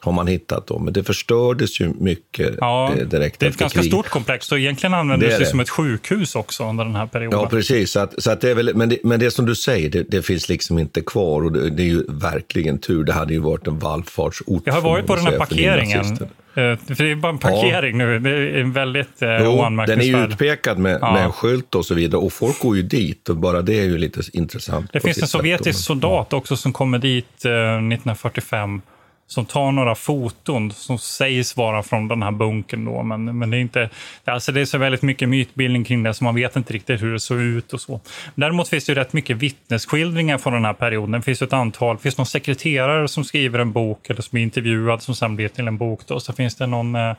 [0.06, 3.56] har man hittat då, men det förstördes ju mycket ja, eh, direkt Det är ett
[3.56, 3.92] ganska krig.
[3.92, 7.40] stort komplex och egentligen användes det, det som ett sjukhus också under den här perioden.
[7.40, 7.90] Ja, precis.
[7.92, 10.02] Så att, så att det är väl, men, det, men det som du säger, det,
[10.02, 13.04] det finns liksom inte kvar och det, det, är ju verkligen tur.
[13.04, 14.62] Det hade ju varit en vallfartsort.
[14.64, 16.18] Jag har varit på den här parkeringen.
[16.56, 18.06] Eh, för det är bara en parkering ja.
[18.06, 18.18] nu.
[18.18, 21.12] Det är en väldigt eh, jo, Den är ju utpekad med, ja.
[21.12, 23.84] med en skylt och så vidare och folk går ju dit och bara det är
[23.84, 24.92] ju lite intressant.
[24.92, 28.80] Det finns en sovjetisk soldat också som kommer dit eh, 1945
[29.26, 32.84] som tar några foton som sägs vara från den här bunkern.
[32.84, 33.90] Då, men, men det, är inte,
[34.24, 37.12] alltså det är så väldigt mycket mytbildning kring det, så man vet inte riktigt hur
[37.12, 37.72] det såg ut.
[37.72, 38.00] och så.
[38.34, 41.12] Däremot finns det rätt mycket vittnesskildringar från den här perioden.
[41.12, 44.42] Det finns ett antal, det finns någon sekreterare som skriver en bok, eller som är
[44.42, 46.00] intervjuad, som sen blir till en bok.
[46.06, 46.20] Då.
[46.20, 47.14] Så finns det någon, eh,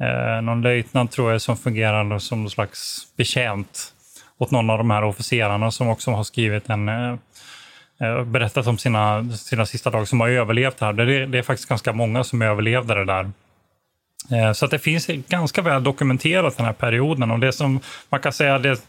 [0.00, 3.90] eh någon löjtnant, tror jag, som fungerar som någon slags betjänt
[4.38, 7.16] åt någon av de här officerarna som också har skrivit en eh,
[8.00, 10.92] Eh, berättat om sina, sina sista dagar som har överlevt här.
[10.92, 13.30] Det är, det är faktiskt ganska många som överlevde det där.
[14.32, 17.30] Eh, så att det finns ganska väl dokumenterat den här perioden.
[17.30, 18.80] Och det som man kan säga det,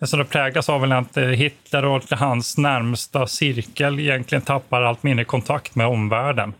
[0.00, 4.82] det som det präglas av är att eh, Hitler och hans närmsta cirkel egentligen tappar
[4.82, 6.54] allt mindre kontakt med omvärlden.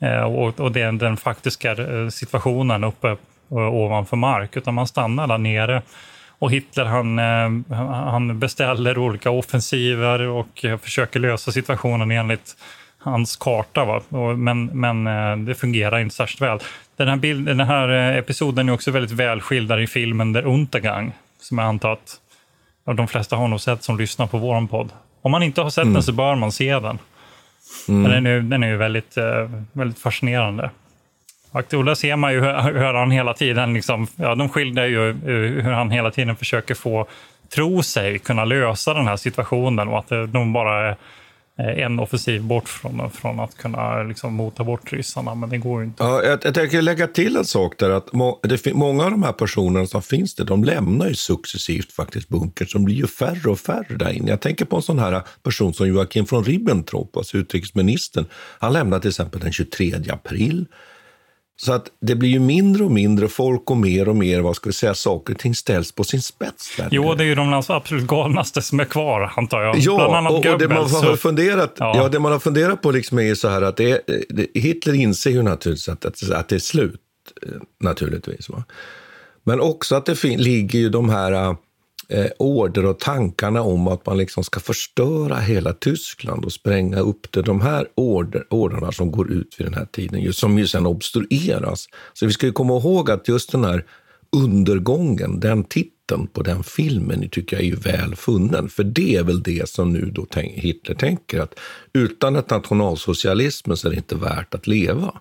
[0.00, 3.16] Eh, och, och det är den faktiska eh, situationen uppe
[3.48, 5.82] ovanför mark, utan man stannar där nere
[6.38, 12.56] och Hitler han, eh, han beställer olika offensiver och försöker lösa situationen enligt
[12.98, 13.84] hans karta.
[13.84, 14.02] Va?
[14.36, 16.58] Men, men eh, det fungerar inte särskilt väl.
[16.96, 20.46] Den här, bild, den här eh, episoden är också väldigt väl skildrad i filmen Der
[20.46, 22.20] Untergang, som jag antar att
[22.96, 24.92] de flesta har nog sett som lyssnar på vår podd.
[25.22, 25.94] Om man inte har sett mm.
[25.94, 26.98] den så bör man se den.
[27.88, 28.10] Mm.
[28.10, 29.14] Den, är, den är ju väldigt,
[29.72, 30.70] väldigt fascinerande.
[31.56, 35.64] Och där ser man ju hur, han hela tiden, liksom, ja, de skildrar ju eh,
[35.64, 37.06] hur han hela tiden försöker få
[37.54, 40.96] tro sig kunna lösa den här situationen och att eh, de bara är
[41.58, 45.80] eh, en offensiv bort från, från att kunna liksom mota bort ryssarna, men det går
[45.80, 46.04] ju inte.
[46.04, 49.22] Ja, jag, jag tänker lägga till en sak där, att må, det, många av de
[49.22, 53.50] här personerna som finns där, de lämnar ju successivt faktiskt bunkern, som blir ju färre
[53.50, 54.30] och färre där inne.
[54.30, 58.26] Jag tänker på en sån här person som Joakim von Ribbentrop, alltså utrikesministern.
[58.58, 60.66] Han lämnade till exempel den 23 april.
[61.58, 64.68] Så att det blir ju mindre och mindre folk och mer och mer, vad ska
[64.68, 66.76] vi säga, saker och ting ställs på sin spets.
[66.76, 66.88] Där.
[66.90, 69.78] Jo, det är ju de absolut galnaste som är kvar, antar jag.
[69.78, 71.96] Ja, Bland annat och, och det, man har funderat, ja.
[71.96, 72.08] ja.
[72.08, 75.42] det man har funderat på liksom är så här att det det, Hitler inser ju
[75.42, 77.00] naturligtvis att, att, att det är slut,
[77.42, 77.48] eh,
[77.80, 78.48] naturligtvis.
[78.48, 78.64] Va?
[79.44, 81.56] Men också att det ligger ju de här
[82.08, 87.32] eh, order och tankarna om att man liksom ska förstöra hela Tyskland och spränga upp
[87.32, 87.42] det.
[87.42, 90.86] De här order, orderna som går ut vid den här tiden, just, som ju sen
[90.86, 91.88] obstrueras.
[92.12, 93.84] Så vi ska komma ihåg att just den här
[94.32, 98.68] undergången, den titeln på den filmen tycker jag är ju väl funnen.
[98.68, 101.58] För det är väl det som nu då Hitler tänker, att
[101.92, 105.12] utan ett nationalsocialismen så är det inte värt att leva.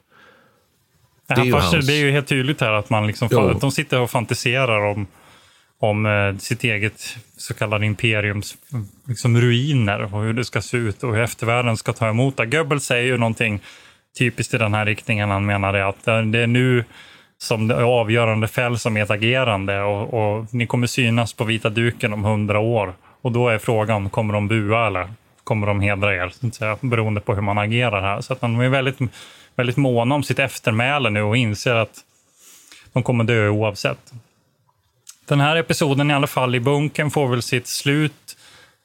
[1.28, 1.88] Det är, ju, hans...
[1.88, 5.08] det är ju helt tydligt här att man liksom, att de sitter och fantiserar om
[5.90, 8.58] om eh, sitt eget så kallade imperiums
[9.08, 12.46] liksom, ruiner och hur det ska se ut och hur eftervärlden ska ta emot det.
[12.46, 13.60] Goebbels säger ju någonting
[14.18, 15.30] typiskt i den här riktningen.
[15.30, 16.84] Han menar att eh, det är nu
[17.38, 22.14] som det avgörande fäll som ert agerande och, och, ni kommer synas på vita duken
[22.14, 22.94] om hundra år.
[23.22, 25.10] Och då är frågan, kommer de bua eller
[25.44, 26.32] kommer de hedra er?
[26.86, 28.22] beroende på hur man agerar här.
[28.22, 28.98] Så att de är väldigt,
[29.56, 32.04] väldigt måna om sitt eftermäle nu och inser att
[32.94, 34.14] de kommer dö oavsett.
[35.28, 38.38] Den här episoden i alla fall i bunken får väl sitt slut.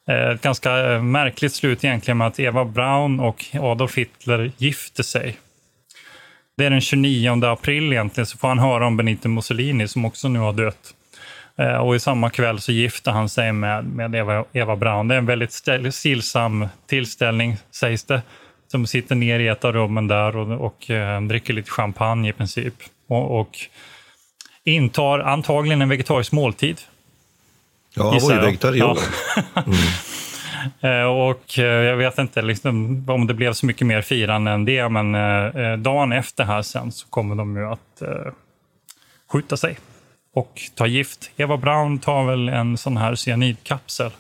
[0.09, 5.03] Eh, ett ganska eh, märkligt slut egentligen med att Eva Braun och Adolf Hitler gifter
[5.03, 5.38] sig.
[6.57, 10.28] Det är den 29 april egentligen, så får han höra om Benito Mussolini som också
[10.28, 10.95] nu har dött.
[11.57, 15.09] Eh, och i samma kväll så gifter han sig med, med Eva, Eva Braun.
[15.09, 18.22] Det är en väldigt stillsam tillställning, sägs det.
[18.68, 22.32] Som sitter ner i ett av rummen där och, och och dricker lite champagne i
[22.32, 22.74] princip.
[23.09, 23.59] Och, och
[24.71, 26.81] intar antagligen en vegetarisk måltid.
[27.95, 28.97] Ja, han var ju vegetarian.
[29.55, 29.62] Ja.
[29.66, 29.79] Mm.
[30.81, 34.64] Eh, och eh, jag vet inte liksom, om det blev så mycket mer firande än
[34.64, 38.33] det, men eh, dagen efter här sen så kommer de ju att eh,
[39.33, 39.79] skjuta sig
[40.35, 41.31] och ta gift.
[41.37, 44.11] Eva Braun tar väl en sån här cyanidkapsel.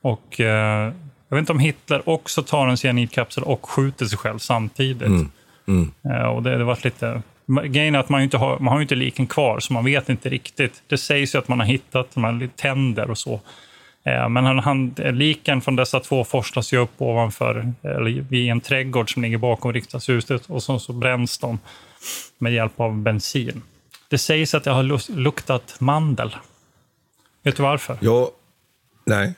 [0.00, 0.92] Och eh,
[1.28, 5.08] jag vet inte om Hitler också tar en cyanidkapsel och skjuter sig själv samtidigt.
[5.08, 5.30] Mm.
[5.66, 5.92] Mm.
[6.30, 9.26] Och det, det var lite Grejen är att man inte har, man har inte liken
[9.26, 10.82] kvar, så man vet inte riktigt.
[10.86, 13.40] Det sägs ju att man har hittat de här tänder och så.
[14.04, 18.60] Eh, men han, han, liken från dessa två forslas ju upp ovanför, eller vid en
[18.60, 21.58] trädgård som ligger bakom riksdagshuset och så, så bränns de
[22.38, 23.62] med hjälp av bensin.
[24.08, 26.36] Det sägs att det har luktat mandel.
[27.42, 27.98] Vet du varför?
[28.00, 28.30] Ja,
[29.06, 29.34] nej.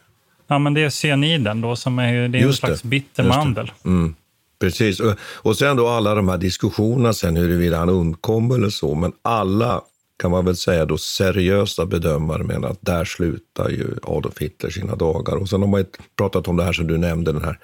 [0.47, 3.73] Ja, men det är cyaniden då, som är, det är en slags bitter mandel.
[3.85, 4.15] Mm.
[4.59, 8.95] Precis, och, och sen då alla de här diskussionerna sen huruvida han undkom eller så,
[8.95, 9.83] men alla
[10.19, 14.97] kan man väl säga då seriösa bedömare menar att där slutar ju Adolf Hitler sina
[14.97, 15.37] dagar.
[15.37, 15.85] Och sen har man
[16.17, 17.59] pratat om det här som du nämnde, den här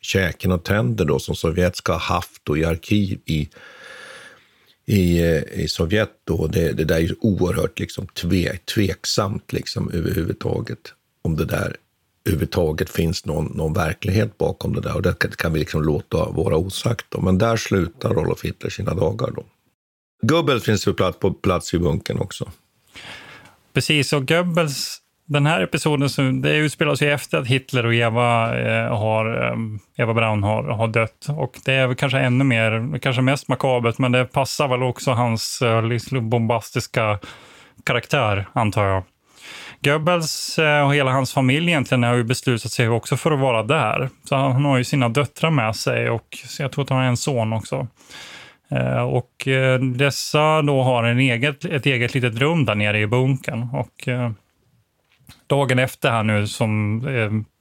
[0.00, 3.48] käken och tänder då som Sovjet ska ha haft då i arkiv i,
[4.86, 6.10] i, eh, i Sovjet.
[6.24, 6.46] Då.
[6.46, 10.92] Det, det där är ju oerhört liksom tve, tveksamt liksom överhuvudtaget
[11.22, 11.76] om det där
[12.26, 14.96] överhuvudtaget finns någon, någon verklighet bakom det där.
[14.96, 17.06] Och det kan vi liksom låta vara osagt.
[17.08, 17.20] Då.
[17.20, 19.30] Men där slutar Rolf Hitler sina dagar.
[19.36, 19.44] Då.
[20.22, 22.50] Goebbels finns på plats, på plats i bunkern också.
[23.72, 28.58] Precis, och Goebbels, den här episoden, som, det utspelar sig efter att Hitler och Eva,
[28.58, 29.56] eh, har, eh,
[30.02, 31.26] Eva Braun har, har dött.
[31.28, 35.10] Och det är väl kanske ännu mer, kanske mest makabert, men det passar väl också
[35.10, 37.18] hans eh, liksom bombastiska
[37.84, 39.02] karaktär, antar jag.
[39.80, 43.62] Goebbels eh, och hela hans familj egentligen har ju beslutat sig också för att vara
[43.62, 44.08] där.
[44.24, 47.16] Så han har ju sina döttrar med sig och jag tror att han har en
[47.16, 47.86] son också.
[48.68, 53.06] Eh, och eh, dessa då har en eget, ett eget litet rum där nere i
[53.06, 53.68] bunkern.
[53.72, 54.08] Och
[55.46, 56.98] dagen efter här nu, som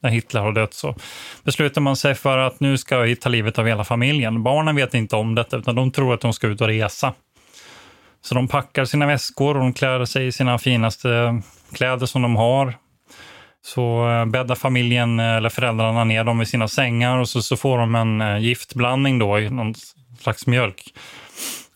[0.02, 0.96] när Hitler har dött, så
[1.44, 4.44] beslutar man sig för att nu ska vi ta livet av hela familjen.
[4.44, 7.14] Barnen vet inte om detta, utan de tror att de ska ut och resa.
[8.22, 11.42] Så de packar sina väskor och de klär sig i sina finaste
[11.74, 12.78] kläder som de har.
[13.62, 17.58] Så eh, bäddar familjen eh, eller föräldrarna ner dem i sina sängar och så, så
[17.58, 19.74] får de en eh, giftblandning då i någon
[20.20, 20.94] slags mjölk.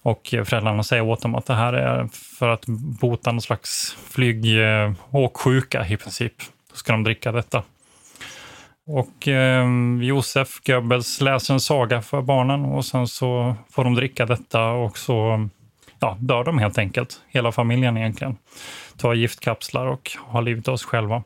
[0.02, 2.08] Och föräldrarna säger åt dem att det här är
[2.40, 2.66] för att
[3.02, 6.34] bota någon slags flygåksjuka i princip.
[6.72, 7.64] Då ska de dricka detta.
[8.88, 9.68] Och eh,
[10.02, 14.98] Josef Goebbels läser en saga för barnen och sen så får de dricka detta och
[14.98, 15.50] så
[16.00, 17.22] ja, dör de helt enkelt.
[17.28, 18.38] Hela familjen egentligen.
[18.98, 21.24] Tar giftkapslar och har livet av sig själva.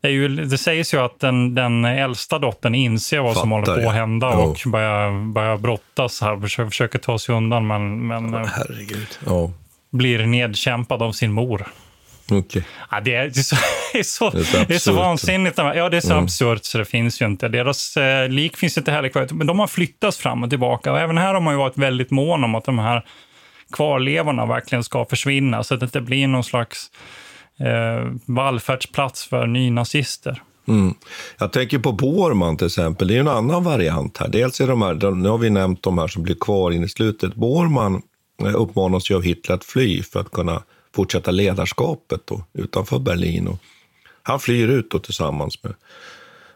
[0.00, 3.82] Det, ju, det sägs ju att den, den äldsta dottern inser vad Fattar, som håller
[3.82, 4.36] på att hända ja.
[4.36, 6.40] och börjar, börjar brottas här.
[6.40, 8.48] Försöker, försöker ta sig undan men, men oh,
[9.26, 9.50] ja.
[9.90, 11.66] blir nedkämpad av sin mor.
[12.30, 12.62] Okay.
[12.90, 13.56] Ja, det, är, det, är så,
[13.92, 15.58] det, är så, det, är det är så vansinnigt.
[15.58, 16.24] Ja, det är så mm.
[16.24, 17.48] absurt så det finns ju inte.
[17.48, 19.28] Deras eh, lik finns inte heller kvar.
[19.30, 20.92] Men de har flyttats fram och tillbaka.
[20.92, 23.02] Och även här har man ju varit väldigt mån om att de här
[23.72, 26.90] kvarlevorna verkligen ska försvinna så att det inte blir någon slags
[27.58, 30.42] eh, vallfärdsplats för nynazister.
[30.68, 30.94] Mm.
[31.38, 34.28] Jag tänker på Borman till exempel, det är en annan variant här.
[34.28, 36.88] Dels är de här, nu har vi nämnt de här som blir kvar in i
[36.88, 37.34] slutet.
[37.34, 38.02] Borman
[38.42, 40.62] eh, uppmanas ju av Hitler att fly för att kunna
[40.94, 43.48] fortsätta ledarskapet då, utanför Berlin.
[43.48, 43.58] Och
[44.22, 45.74] han flyr ut då tillsammans med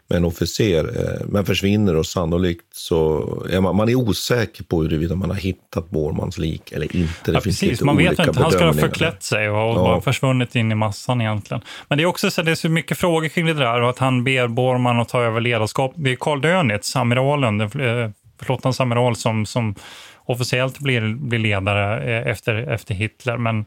[0.09, 4.83] med en officer, eh, men försvinner och sannolikt så är man, man är osäker på
[4.83, 7.13] huruvida man har hittat Bormans lik eller inte.
[7.25, 8.41] Det ja, precis, man vet inte.
[8.43, 9.75] Han ska ha förklätt sig och ja.
[9.75, 11.63] bara försvunnit in i massan egentligen.
[11.89, 13.99] Men det är också så, det är så mycket frågor kring det där och att
[13.99, 15.93] han ber Borman att ta över ledarskap.
[15.97, 18.11] Det är Karl Dönitz, amiralen, eh,
[18.43, 19.75] flottans amiral som, som
[20.25, 23.37] officiellt blir, blir ledare eh, efter, efter Hitler.
[23.37, 23.65] Men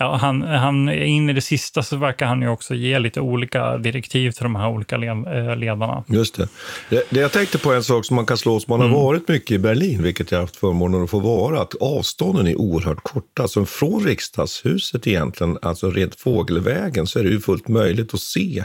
[0.00, 3.78] ja, han, han, in i det sista så verkar han ju också ge lite olika
[3.78, 6.04] direktiv till de här olika eh, ledarna.
[6.08, 6.48] Just det.
[6.88, 7.02] det.
[7.10, 8.92] det jag tänkte på en sak som man kan slå som man mm.
[8.92, 12.46] har varit mycket i Berlin, vilket jag har haft förmånen att få vara, att avstånden
[12.46, 13.42] är oerhört korta.
[13.42, 18.64] Alltså från riksdagshuset egentligen, alltså rent fågelvägen, så är det ju fullt möjligt att se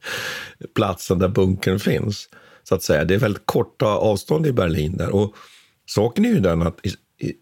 [0.74, 2.28] platsen där bunkern finns.
[2.68, 3.04] Så att säga.
[3.04, 5.14] Det är väldigt korta avstånd i Berlin där.
[5.14, 5.34] Och
[5.86, 6.80] saken är ju den att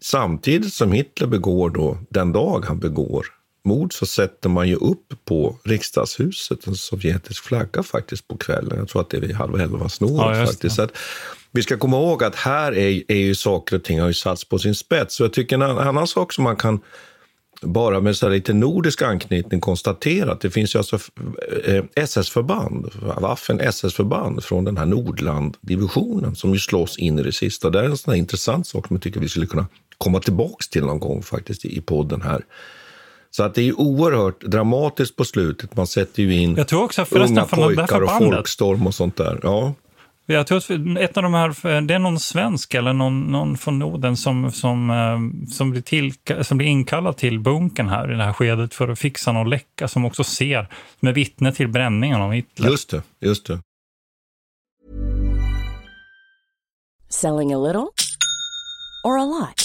[0.01, 3.25] samtidigt som Hitler begår då, den dag han begår
[3.65, 8.77] mord så sätter man ju upp på riksdagshuset en sovjetisk flagga faktiskt på kvällen.
[8.77, 10.75] Jag tror att det är vid halv elva snåret ja, faktiskt.
[10.75, 10.87] Så
[11.51, 14.49] vi ska komma ihåg att här är, är ju saker och ting har ju satts
[14.49, 15.15] på sin spets.
[15.15, 16.79] Så jag tycker en annan sak som man kan
[17.65, 20.99] bara med så lite nordisk anknytning konstatera att det finns ju alltså
[21.65, 22.89] eh, SS-förband,
[23.21, 27.69] Waffen SS-förband från den här Nordland-divisionen som ju slås in i det sista.
[27.69, 30.85] Det är en sån intressant sak som jag tycker vi skulle kunna komma tillbaks till
[30.85, 32.41] någon gång faktiskt i podden här.
[33.31, 35.75] Så att det är oerhört dramatiskt på slutet.
[35.75, 39.39] Man sätter ju in jag tror också unga pojkar och folkstorm och sånt där.
[39.43, 39.73] Ja.
[40.27, 43.79] Jag tror att ett av de här, det är någon svensk eller någon, någon från
[43.79, 48.23] Norden som, som, eh, som, blir till, som blir inkallad till bunkern här i det
[48.23, 50.67] här skedet för att fixa någon läcka som också ser,
[50.99, 52.69] som är vittne till bränningen av Hitler.
[52.69, 53.59] Just det, just det.
[57.09, 57.87] Selling a little
[59.03, 59.64] or a lot?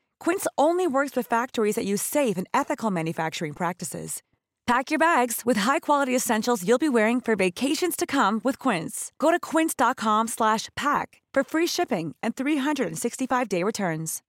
[0.21, 4.21] Quince only works with factories that use safe and ethical manufacturing practices.
[4.67, 9.11] Pack your bags with high-quality essentials you'll be wearing for vacations to come with Quince.
[9.17, 14.21] Go to quince.com/pack for free shipping and 365-day returns.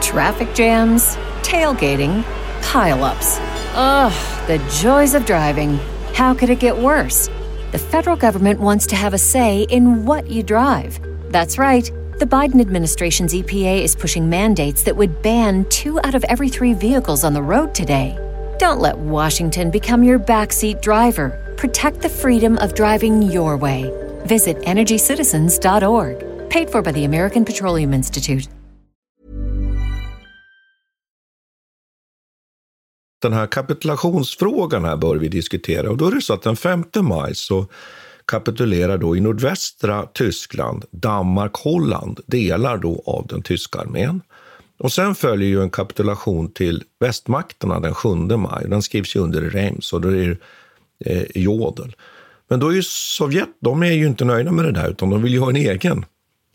[0.00, 2.22] Traffic jams, tailgating,
[2.62, 3.40] pile-ups.
[3.74, 5.80] Ugh, the joys of driving.
[6.14, 7.28] How could it get worse?
[7.72, 11.00] The federal government wants to have a say in what you drive.
[11.32, 11.90] That's right.
[12.18, 16.74] The Biden administration's EPA is pushing mandates that would ban two out of every three
[16.74, 18.18] vehicles on the road today.
[18.58, 21.54] Don't let Washington become your backseat driver.
[21.56, 23.84] Protect the freedom of driving your way.
[24.26, 26.50] Visit EnergyCitizens.org.
[26.50, 28.48] Paid for by the American Petroleum Institute.
[33.22, 36.84] Den här kapitulationsfrågan här bör vi diskutera och då är det så att den 5
[37.00, 37.66] maj så
[38.28, 44.20] kapitulerar då i nordvästra Tyskland, Danmark, Holland, delar då av den tyska armén.
[44.78, 48.64] Och sen följer ju en kapitulation till västmakterna den 7 maj.
[48.68, 50.38] Den skrivs ju under i Reims och då är
[51.00, 51.96] det eh, Jodel.
[52.48, 55.22] Men då är ju Sovjet, de är ju inte nöjda med det där utan de
[55.22, 56.04] vill ju ha en egen,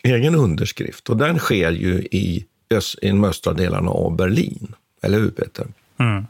[0.02, 4.74] egen underskrift och den sker ju i, öst, i de östra delarna av Berlin.
[5.02, 5.66] Eller hur Peter?
[5.98, 6.24] Mm.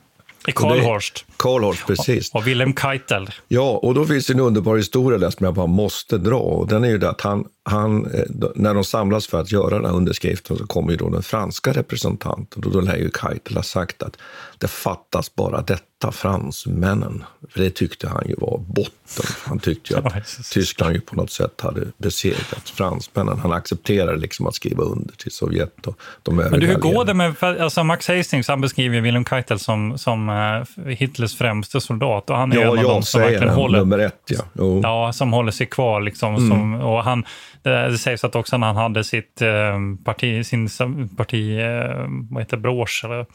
[0.53, 1.24] Karlhorst.
[1.36, 2.30] Karlhorst, precis.
[2.30, 3.30] Och, och Wilhelm Keitel.
[3.49, 6.36] Ja, och då finns det en underbar historia där som jag bara måste dra.
[6.36, 8.22] Och den är ju det att han, han, eh,
[8.55, 11.72] när de samlas för att göra den här underskriften så kommer ju då den franska
[11.72, 14.16] representanten och då lär ju Keitel ha sagt att
[14.59, 15.84] det fattas bara detta.
[16.12, 17.24] fransmännen.
[17.50, 19.24] För det tyckte han ju var botten.
[19.46, 23.38] Han tyckte ju att Tyskland ju på något sätt hade besegrat fransmännen.
[23.38, 27.14] Han accepterade liksom att skriva under till Sovjet och de Men du, hur går det
[27.14, 32.36] med, alltså Max Hastings, han beskriver Wilhelm Keitel som, som uh, Hitlers främste soldat och
[32.36, 34.80] han är ja, en av dem som verkligen han, håller, nummer ett, ja.
[34.82, 36.34] Ja, som håller sig kvar liksom.
[36.34, 36.48] Mm.
[36.48, 37.24] Som, och han,
[37.62, 40.68] det, det sägs att också när han hade sitt uh, parti, sin
[41.16, 43.26] parti, uh, vad heter brosch, eller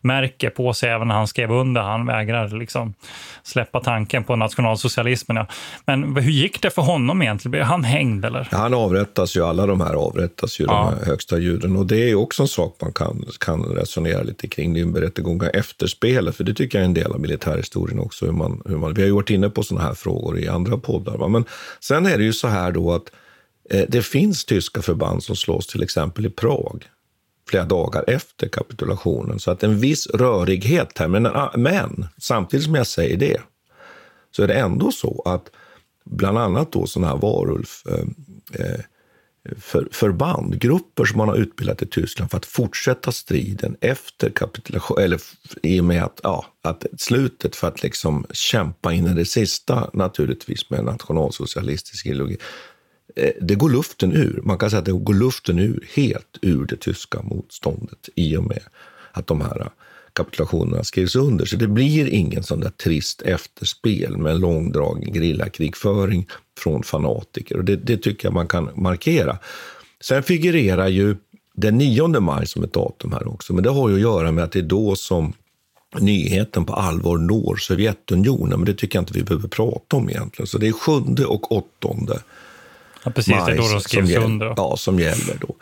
[0.00, 1.80] märke på sig även när han skrev under.
[1.80, 2.94] Han vägrade liksom
[3.42, 5.36] släppa tanken på nationalsocialismen.
[5.36, 5.46] Ja.
[5.86, 7.50] Men hur gick det för honom egentligen?
[7.50, 8.48] Blev han hängd eller?
[8.50, 10.72] Han avrättas ju, alla de här avrättas ju, ja.
[10.72, 11.76] de här högsta juden.
[11.76, 14.74] Och det är också en sak man kan, kan resonera lite kring.
[14.74, 17.98] Det är en berättegång efter spelet, för det tycker jag är en del av militärhistorien
[17.98, 18.24] också.
[18.24, 20.76] Hur man, hur man, vi har ju varit inne på sådana här frågor i andra
[20.76, 21.16] poddar.
[21.16, 21.28] Va?
[21.28, 21.44] Men
[21.80, 23.10] sen är det ju så här då att
[23.70, 26.84] eh, det finns tyska förband som slås till exempel i Prag
[27.48, 29.38] flera dagar efter kapitulationen.
[29.38, 31.08] Så att en viss rörighet här.
[31.08, 33.40] Men, ah, men samtidigt som jag säger det
[34.30, 35.50] så är det ändå så att
[36.04, 38.80] bland annat då sådana här varulf eh, eh,
[39.58, 44.98] för, förband, grupper som man har utbildat i Tyskland för att fortsätta striden efter kapitulation,
[45.00, 45.20] eller
[45.62, 49.90] i och med att, ja, att slutet för att liksom kämpa in i det sista
[49.92, 52.36] naturligtvis med nationalsocialistisk ideologi.
[53.18, 54.40] Eh, det går luften ur.
[54.44, 58.44] Man kan säga att det går luften ur, helt ur det tyska motståndet i och
[58.44, 58.62] med
[59.12, 59.66] att de här eh,
[60.12, 61.44] kapitulationerna skrivs under.
[61.44, 67.56] Så det blir ingen sån där trist efterspel med en långdragen grillakrigföring från fanatiker.
[67.56, 69.38] Och det, det, tycker jag man kan markera.
[70.00, 71.16] Sen figurerar ju
[71.54, 74.44] den 9 maj som ett datum här också, men det har ju att göra med
[74.44, 75.32] att det är då som
[75.98, 80.46] nyheten på allvar når Sovjetunionen, men det tycker jag inte vi behöver prata om egentligen.
[80.46, 81.88] Så det är 7 och 8.
[83.08, 84.54] Ja, precis, det är då de skrivs under.
[84.56, 85.56] Ja, som gäller då.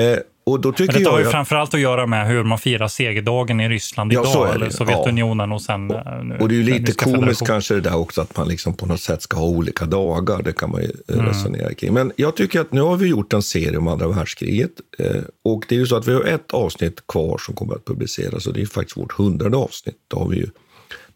[0.00, 1.30] Eh, och då tycker Men det har ju att...
[1.30, 5.54] framförallt att göra med hur man firar segerdagen i Ryssland ja, idag, eller Sovjetunionen ja.
[5.54, 5.90] och sen...
[5.90, 8.48] Och, eh, nu, och det är ju lite komiskt kanske det där också, att man
[8.48, 10.42] liksom på något sätt ska ha olika dagar.
[10.42, 11.26] Det kan man ju eh, mm.
[11.26, 11.92] resonera kring.
[11.92, 14.70] Men jag tycker att nu har vi gjort en serie om andra världskriget.
[14.98, 17.84] Eh, och det är ju så att vi har ett avsnitt kvar som kommer att
[17.84, 19.98] publiceras och det är faktiskt vårt hundrade avsnitt.
[20.08, 20.46] Då har vi ju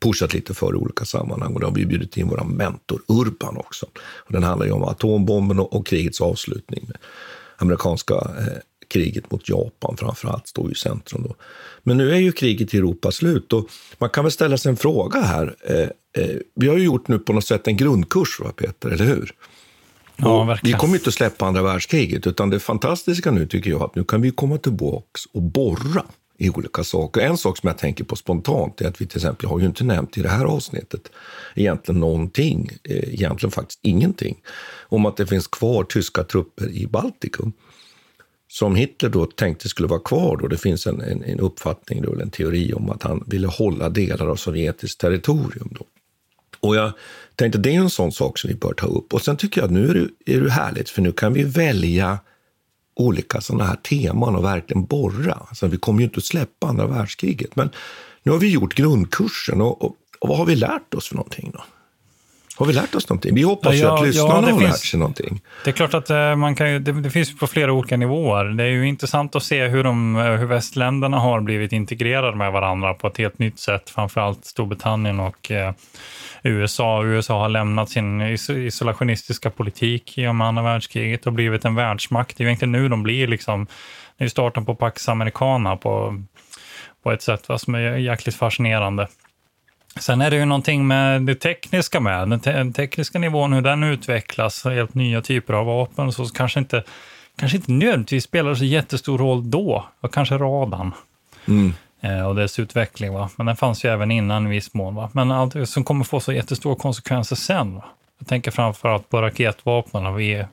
[0.01, 3.57] pushat lite för i olika sammanhang och då har vi bjudit in vår mentor Urban
[3.57, 3.87] också.
[3.97, 6.85] Och den handlar ju om atombomben och, krigets avslutning.
[6.89, 6.97] Med
[7.57, 11.23] amerikanska eh, kriget mot Japan framför allt står i centrum.
[11.23, 11.35] Då.
[11.83, 13.69] Men nu är ju kriget i Europa slut och
[13.99, 15.57] man kan väl ställa sig en fråga här.
[15.65, 19.05] Eh, eh, vi har ju gjort nu på något sätt en grundkurs, va, Peter, eller
[19.05, 19.35] hur?
[20.17, 20.77] Ja, verkligen.
[20.77, 24.05] Vi kommer inte att släppa andra världskriget, utan det fantastiska nu tycker jag att nu
[24.05, 26.05] kan vi komma tillbaka och borra
[26.39, 27.21] i olika saker.
[27.21, 29.85] En sak som jag tänker på spontant är att vi till exempel har ju inte
[29.85, 31.11] nämnt i det här avsnittet
[31.55, 34.37] egentligen någonting, eh, egentligen faktiskt ingenting,
[34.89, 37.53] om att det finns kvar tyska trupper i Baltikum
[38.49, 40.37] som Hitler då tänkte skulle vara kvar.
[40.37, 40.49] Då.
[40.49, 44.27] Det finns en, en, en uppfattning, då, en teori om att han ville hålla delar
[44.27, 45.69] av sovjetiskt territorium.
[45.79, 45.87] Då.
[46.61, 46.93] Och jag
[47.37, 49.15] tänkte det är en sån sak som vi bör ta upp.
[49.15, 51.43] Och sen tycker jag att nu är det, är det härligt, för nu kan vi
[51.43, 52.19] välja
[52.97, 55.35] olika sådana här teman och verkligen borra.
[55.49, 57.71] Alltså, vi kommer ju inte att släppa andra världskriget, men
[58.23, 61.51] nu har vi gjort grundkursen och, och, och vad har vi lärt oss för någonting
[61.55, 61.65] då?
[62.59, 63.35] Har vi lärt oss någonting?
[63.35, 65.41] Vi hoppas ja, ju att lyssnarna ja, har finns, lärt sig någonting.
[65.65, 68.45] Det är klart att eh, man kan det, det, finns på flera olika nivåer.
[68.45, 72.53] Det är ju intressant att se hur, de, eh, hur västländerna har blivit integrerade med
[72.53, 73.91] varandra på ett helt nytt sätt.
[73.91, 75.73] Framförallt Storbritannien och eh,
[76.43, 77.05] USA.
[77.05, 82.37] USA har lämnat sin isolationistiska politik i och med andra världskriget och blivit en världsmakt.
[82.37, 83.67] Det är ju egentligen nu de blir liksom,
[84.19, 86.23] det är starten på Pax Americana på,
[87.03, 89.09] på ett sätt va, som är jäkligt fascinerande.
[90.01, 93.63] Sen är det ju någonting med det tekniska med, den, te den tekniska nivån, hur
[93.63, 96.83] den utvecklas, helt nya typer av vapen, så kanske inte,
[97.37, 100.93] kanske inte nödvändigtvis spelar så jättestor roll då, och kanske radarn.
[101.49, 101.73] Mm.
[102.01, 103.13] Eh, och dess utveckling.
[103.13, 103.31] Va?
[103.37, 104.95] Men den fanns ju även innan i viss mån.
[104.95, 105.11] Va?
[105.13, 107.75] Men allt som kommer få så jättestora konsekvenser sen.
[107.75, 107.85] Va?
[108.19, 110.47] Jag tänker framförallt på raketvapnen, v,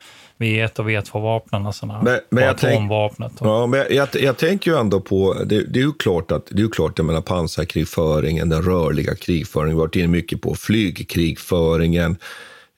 [0.43, 3.31] V1 och V2-vapnen och sådana men, men atomvapnet.
[3.37, 6.45] Tänk, ja, men jag, jag, tänker ju ändå på, det, det, är ju klart att
[6.45, 10.41] det är ju klart, jag menar pansarkrigföringen, den rörliga krigföringen, vi har varit inne mycket
[10.41, 12.17] på flygkrigföringen,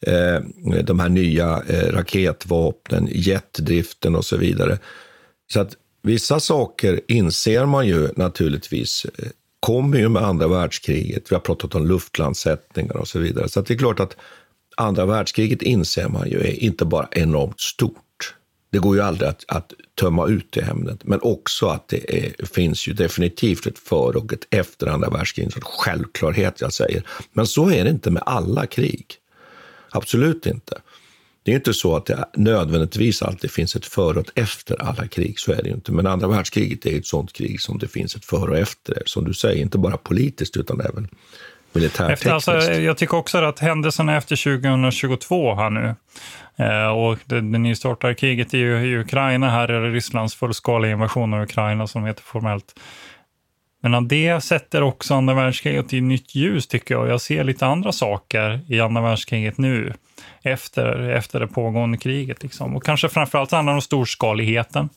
[0.07, 0.39] eh,
[0.83, 4.77] de här nya eh, raketvapnen, jetdriften och så vidare.
[5.53, 11.31] Så att Vissa saker inser man ju naturligtvis eh, kommer ju med andra världskriget.
[11.31, 13.49] Vi har pratat om luftlandsättningar och så vidare.
[13.49, 14.17] Så det är klart att
[14.75, 18.35] andra världskriget inser man ju är inte bara enormt stort.
[18.71, 22.45] Det går ju aldrig att, att tömma ut det ämnet, men också att det är,
[22.45, 25.55] finns ju definitivt ett före och ett efter andra världskriget.
[25.55, 27.03] En självklarhet jag säger.
[27.33, 29.05] Men så är det inte med alla krig.
[29.91, 30.81] Absolut inte.
[31.43, 35.07] Det är inte så att det nödvändigtvis alltid finns ett före och ett efter alla
[35.07, 35.91] krig, så är det ju inte.
[35.91, 39.25] Men andra världskriget är ett sånt krig som det finns ett före och efter, som
[39.25, 41.07] du säger, inte bara politiskt utan även
[41.75, 42.47] militärtekniskt.
[42.47, 45.95] Alltså, jag tycker också att händelserna efter 2022 här nu,
[46.55, 51.33] eh, och det, det nystartade kriget i, i Ukraina, här är det Rysslands fullskaliga invasion
[51.33, 52.75] av Ukraina som heter formellt.
[53.81, 57.07] Men det sätter också andra världskriget i nytt ljus tycker jag.
[57.07, 59.93] Jag ser lite andra saker i andra världskriget nu
[60.43, 62.43] efter, efter det pågående kriget.
[62.43, 62.75] Liksom.
[62.75, 64.89] Och kanske framförallt handlar det om storskaligheten.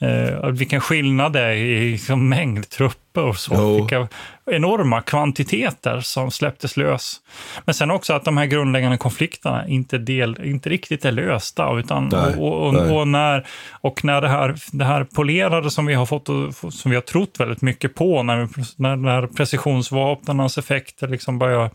[0.00, 3.54] Eh, vilken skillnad det är i liksom, mängd trupper och så.
[3.54, 3.76] Jo.
[3.76, 4.08] Vilka
[4.50, 7.20] enorma kvantiteter som släpptes lös.
[7.64, 11.78] Men sen också att de här grundläggande konflikterna inte, del, inte riktigt är lösta.
[11.78, 13.46] Utan, nej, och, och, och, när,
[13.80, 16.26] och när det här, det här polerade som vi har fått
[16.74, 21.70] som vi har trott väldigt mycket på, när, när, när precisionsvapnens effekter liksom börjar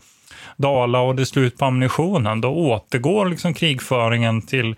[0.56, 4.76] dala och det är slut på ammunitionen, då återgår liksom krigföringen till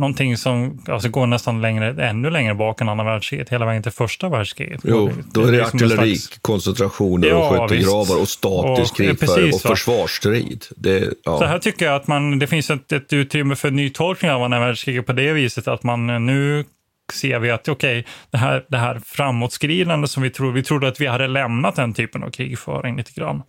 [0.00, 3.92] någonting som alltså, går nästan längre, ännu längre bak än andra världskriget, hela vägen till
[3.92, 4.80] första världskriget.
[4.84, 10.64] Jo, då är det, det artillerikoncentrationer ja, och skyttegravar och statisk krigföring och, och försvarsstrid.
[10.76, 11.38] Det, ja.
[11.38, 14.60] Så här tycker jag att man, det finns ett, ett utrymme för nytolkning av andra
[14.60, 16.64] världskriget på det viset att man nu
[17.12, 20.88] ser vi att okej, okay, det, här, det här framåtskridande som vi tror, vi trodde
[20.88, 23.42] att vi hade lämnat den typen av krigföring lite grann.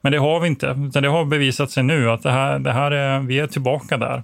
[0.00, 2.72] Men det har vi inte, utan det har bevisat sig nu att det här, det
[2.72, 4.22] här är, vi är tillbaka där.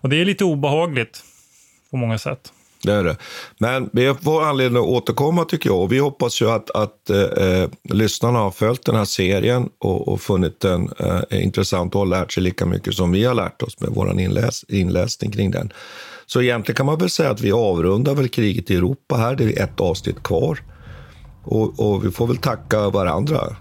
[0.00, 1.24] Och det är lite obehagligt
[1.90, 2.52] på många sätt.
[2.82, 3.16] Det är det.
[3.58, 5.80] Men vi får anledning att återkomma tycker jag.
[5.80, 10.08] Och vi hoppas ju att, att eh, eh lyssnarna har följt den här serien och,
[10.08, 13.62] och funnit den eh, intressant och har lärt sig lika mycket som vi har lärt
[13.62, 15.72] oss med vår inläs, inläsning kring den.
[16.26, 19.36] Så egentligen kan man väl säga att vi avrundar väl kriget i Europa här.
[19.36, 20.58] Det är ett avsnitt kvar.
[21.44, 23.56] Och, och vi får väl tacka varandra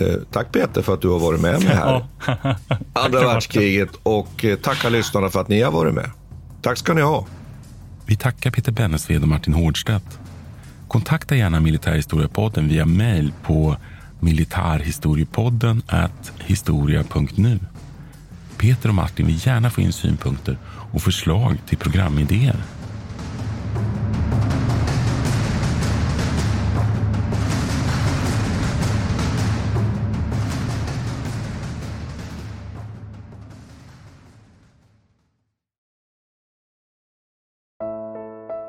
[0.00, 2.04] Eh, tack Peter för att du har varit med mig här.
[2.92, 6.10] Andra världskriget och eh, tacka lyssnarna för att ni har varit med.
[6.62, 7.26] Tack ska ni ha.
[8.06, 10.18] Vi tackar Peter Bennesved och Martin Hårdstedt.
[10.88, 13.76] Kontakta gärna Militärhistoriepodden via mejl på
[14.20, 15.82] militarhistoriepodden
[16.38, 17.58] historia.nu.
[18.56, 20.58] Peter och Martin vill gärna få in synpunkter
[20.92, 22.56] och förslag till programidéer.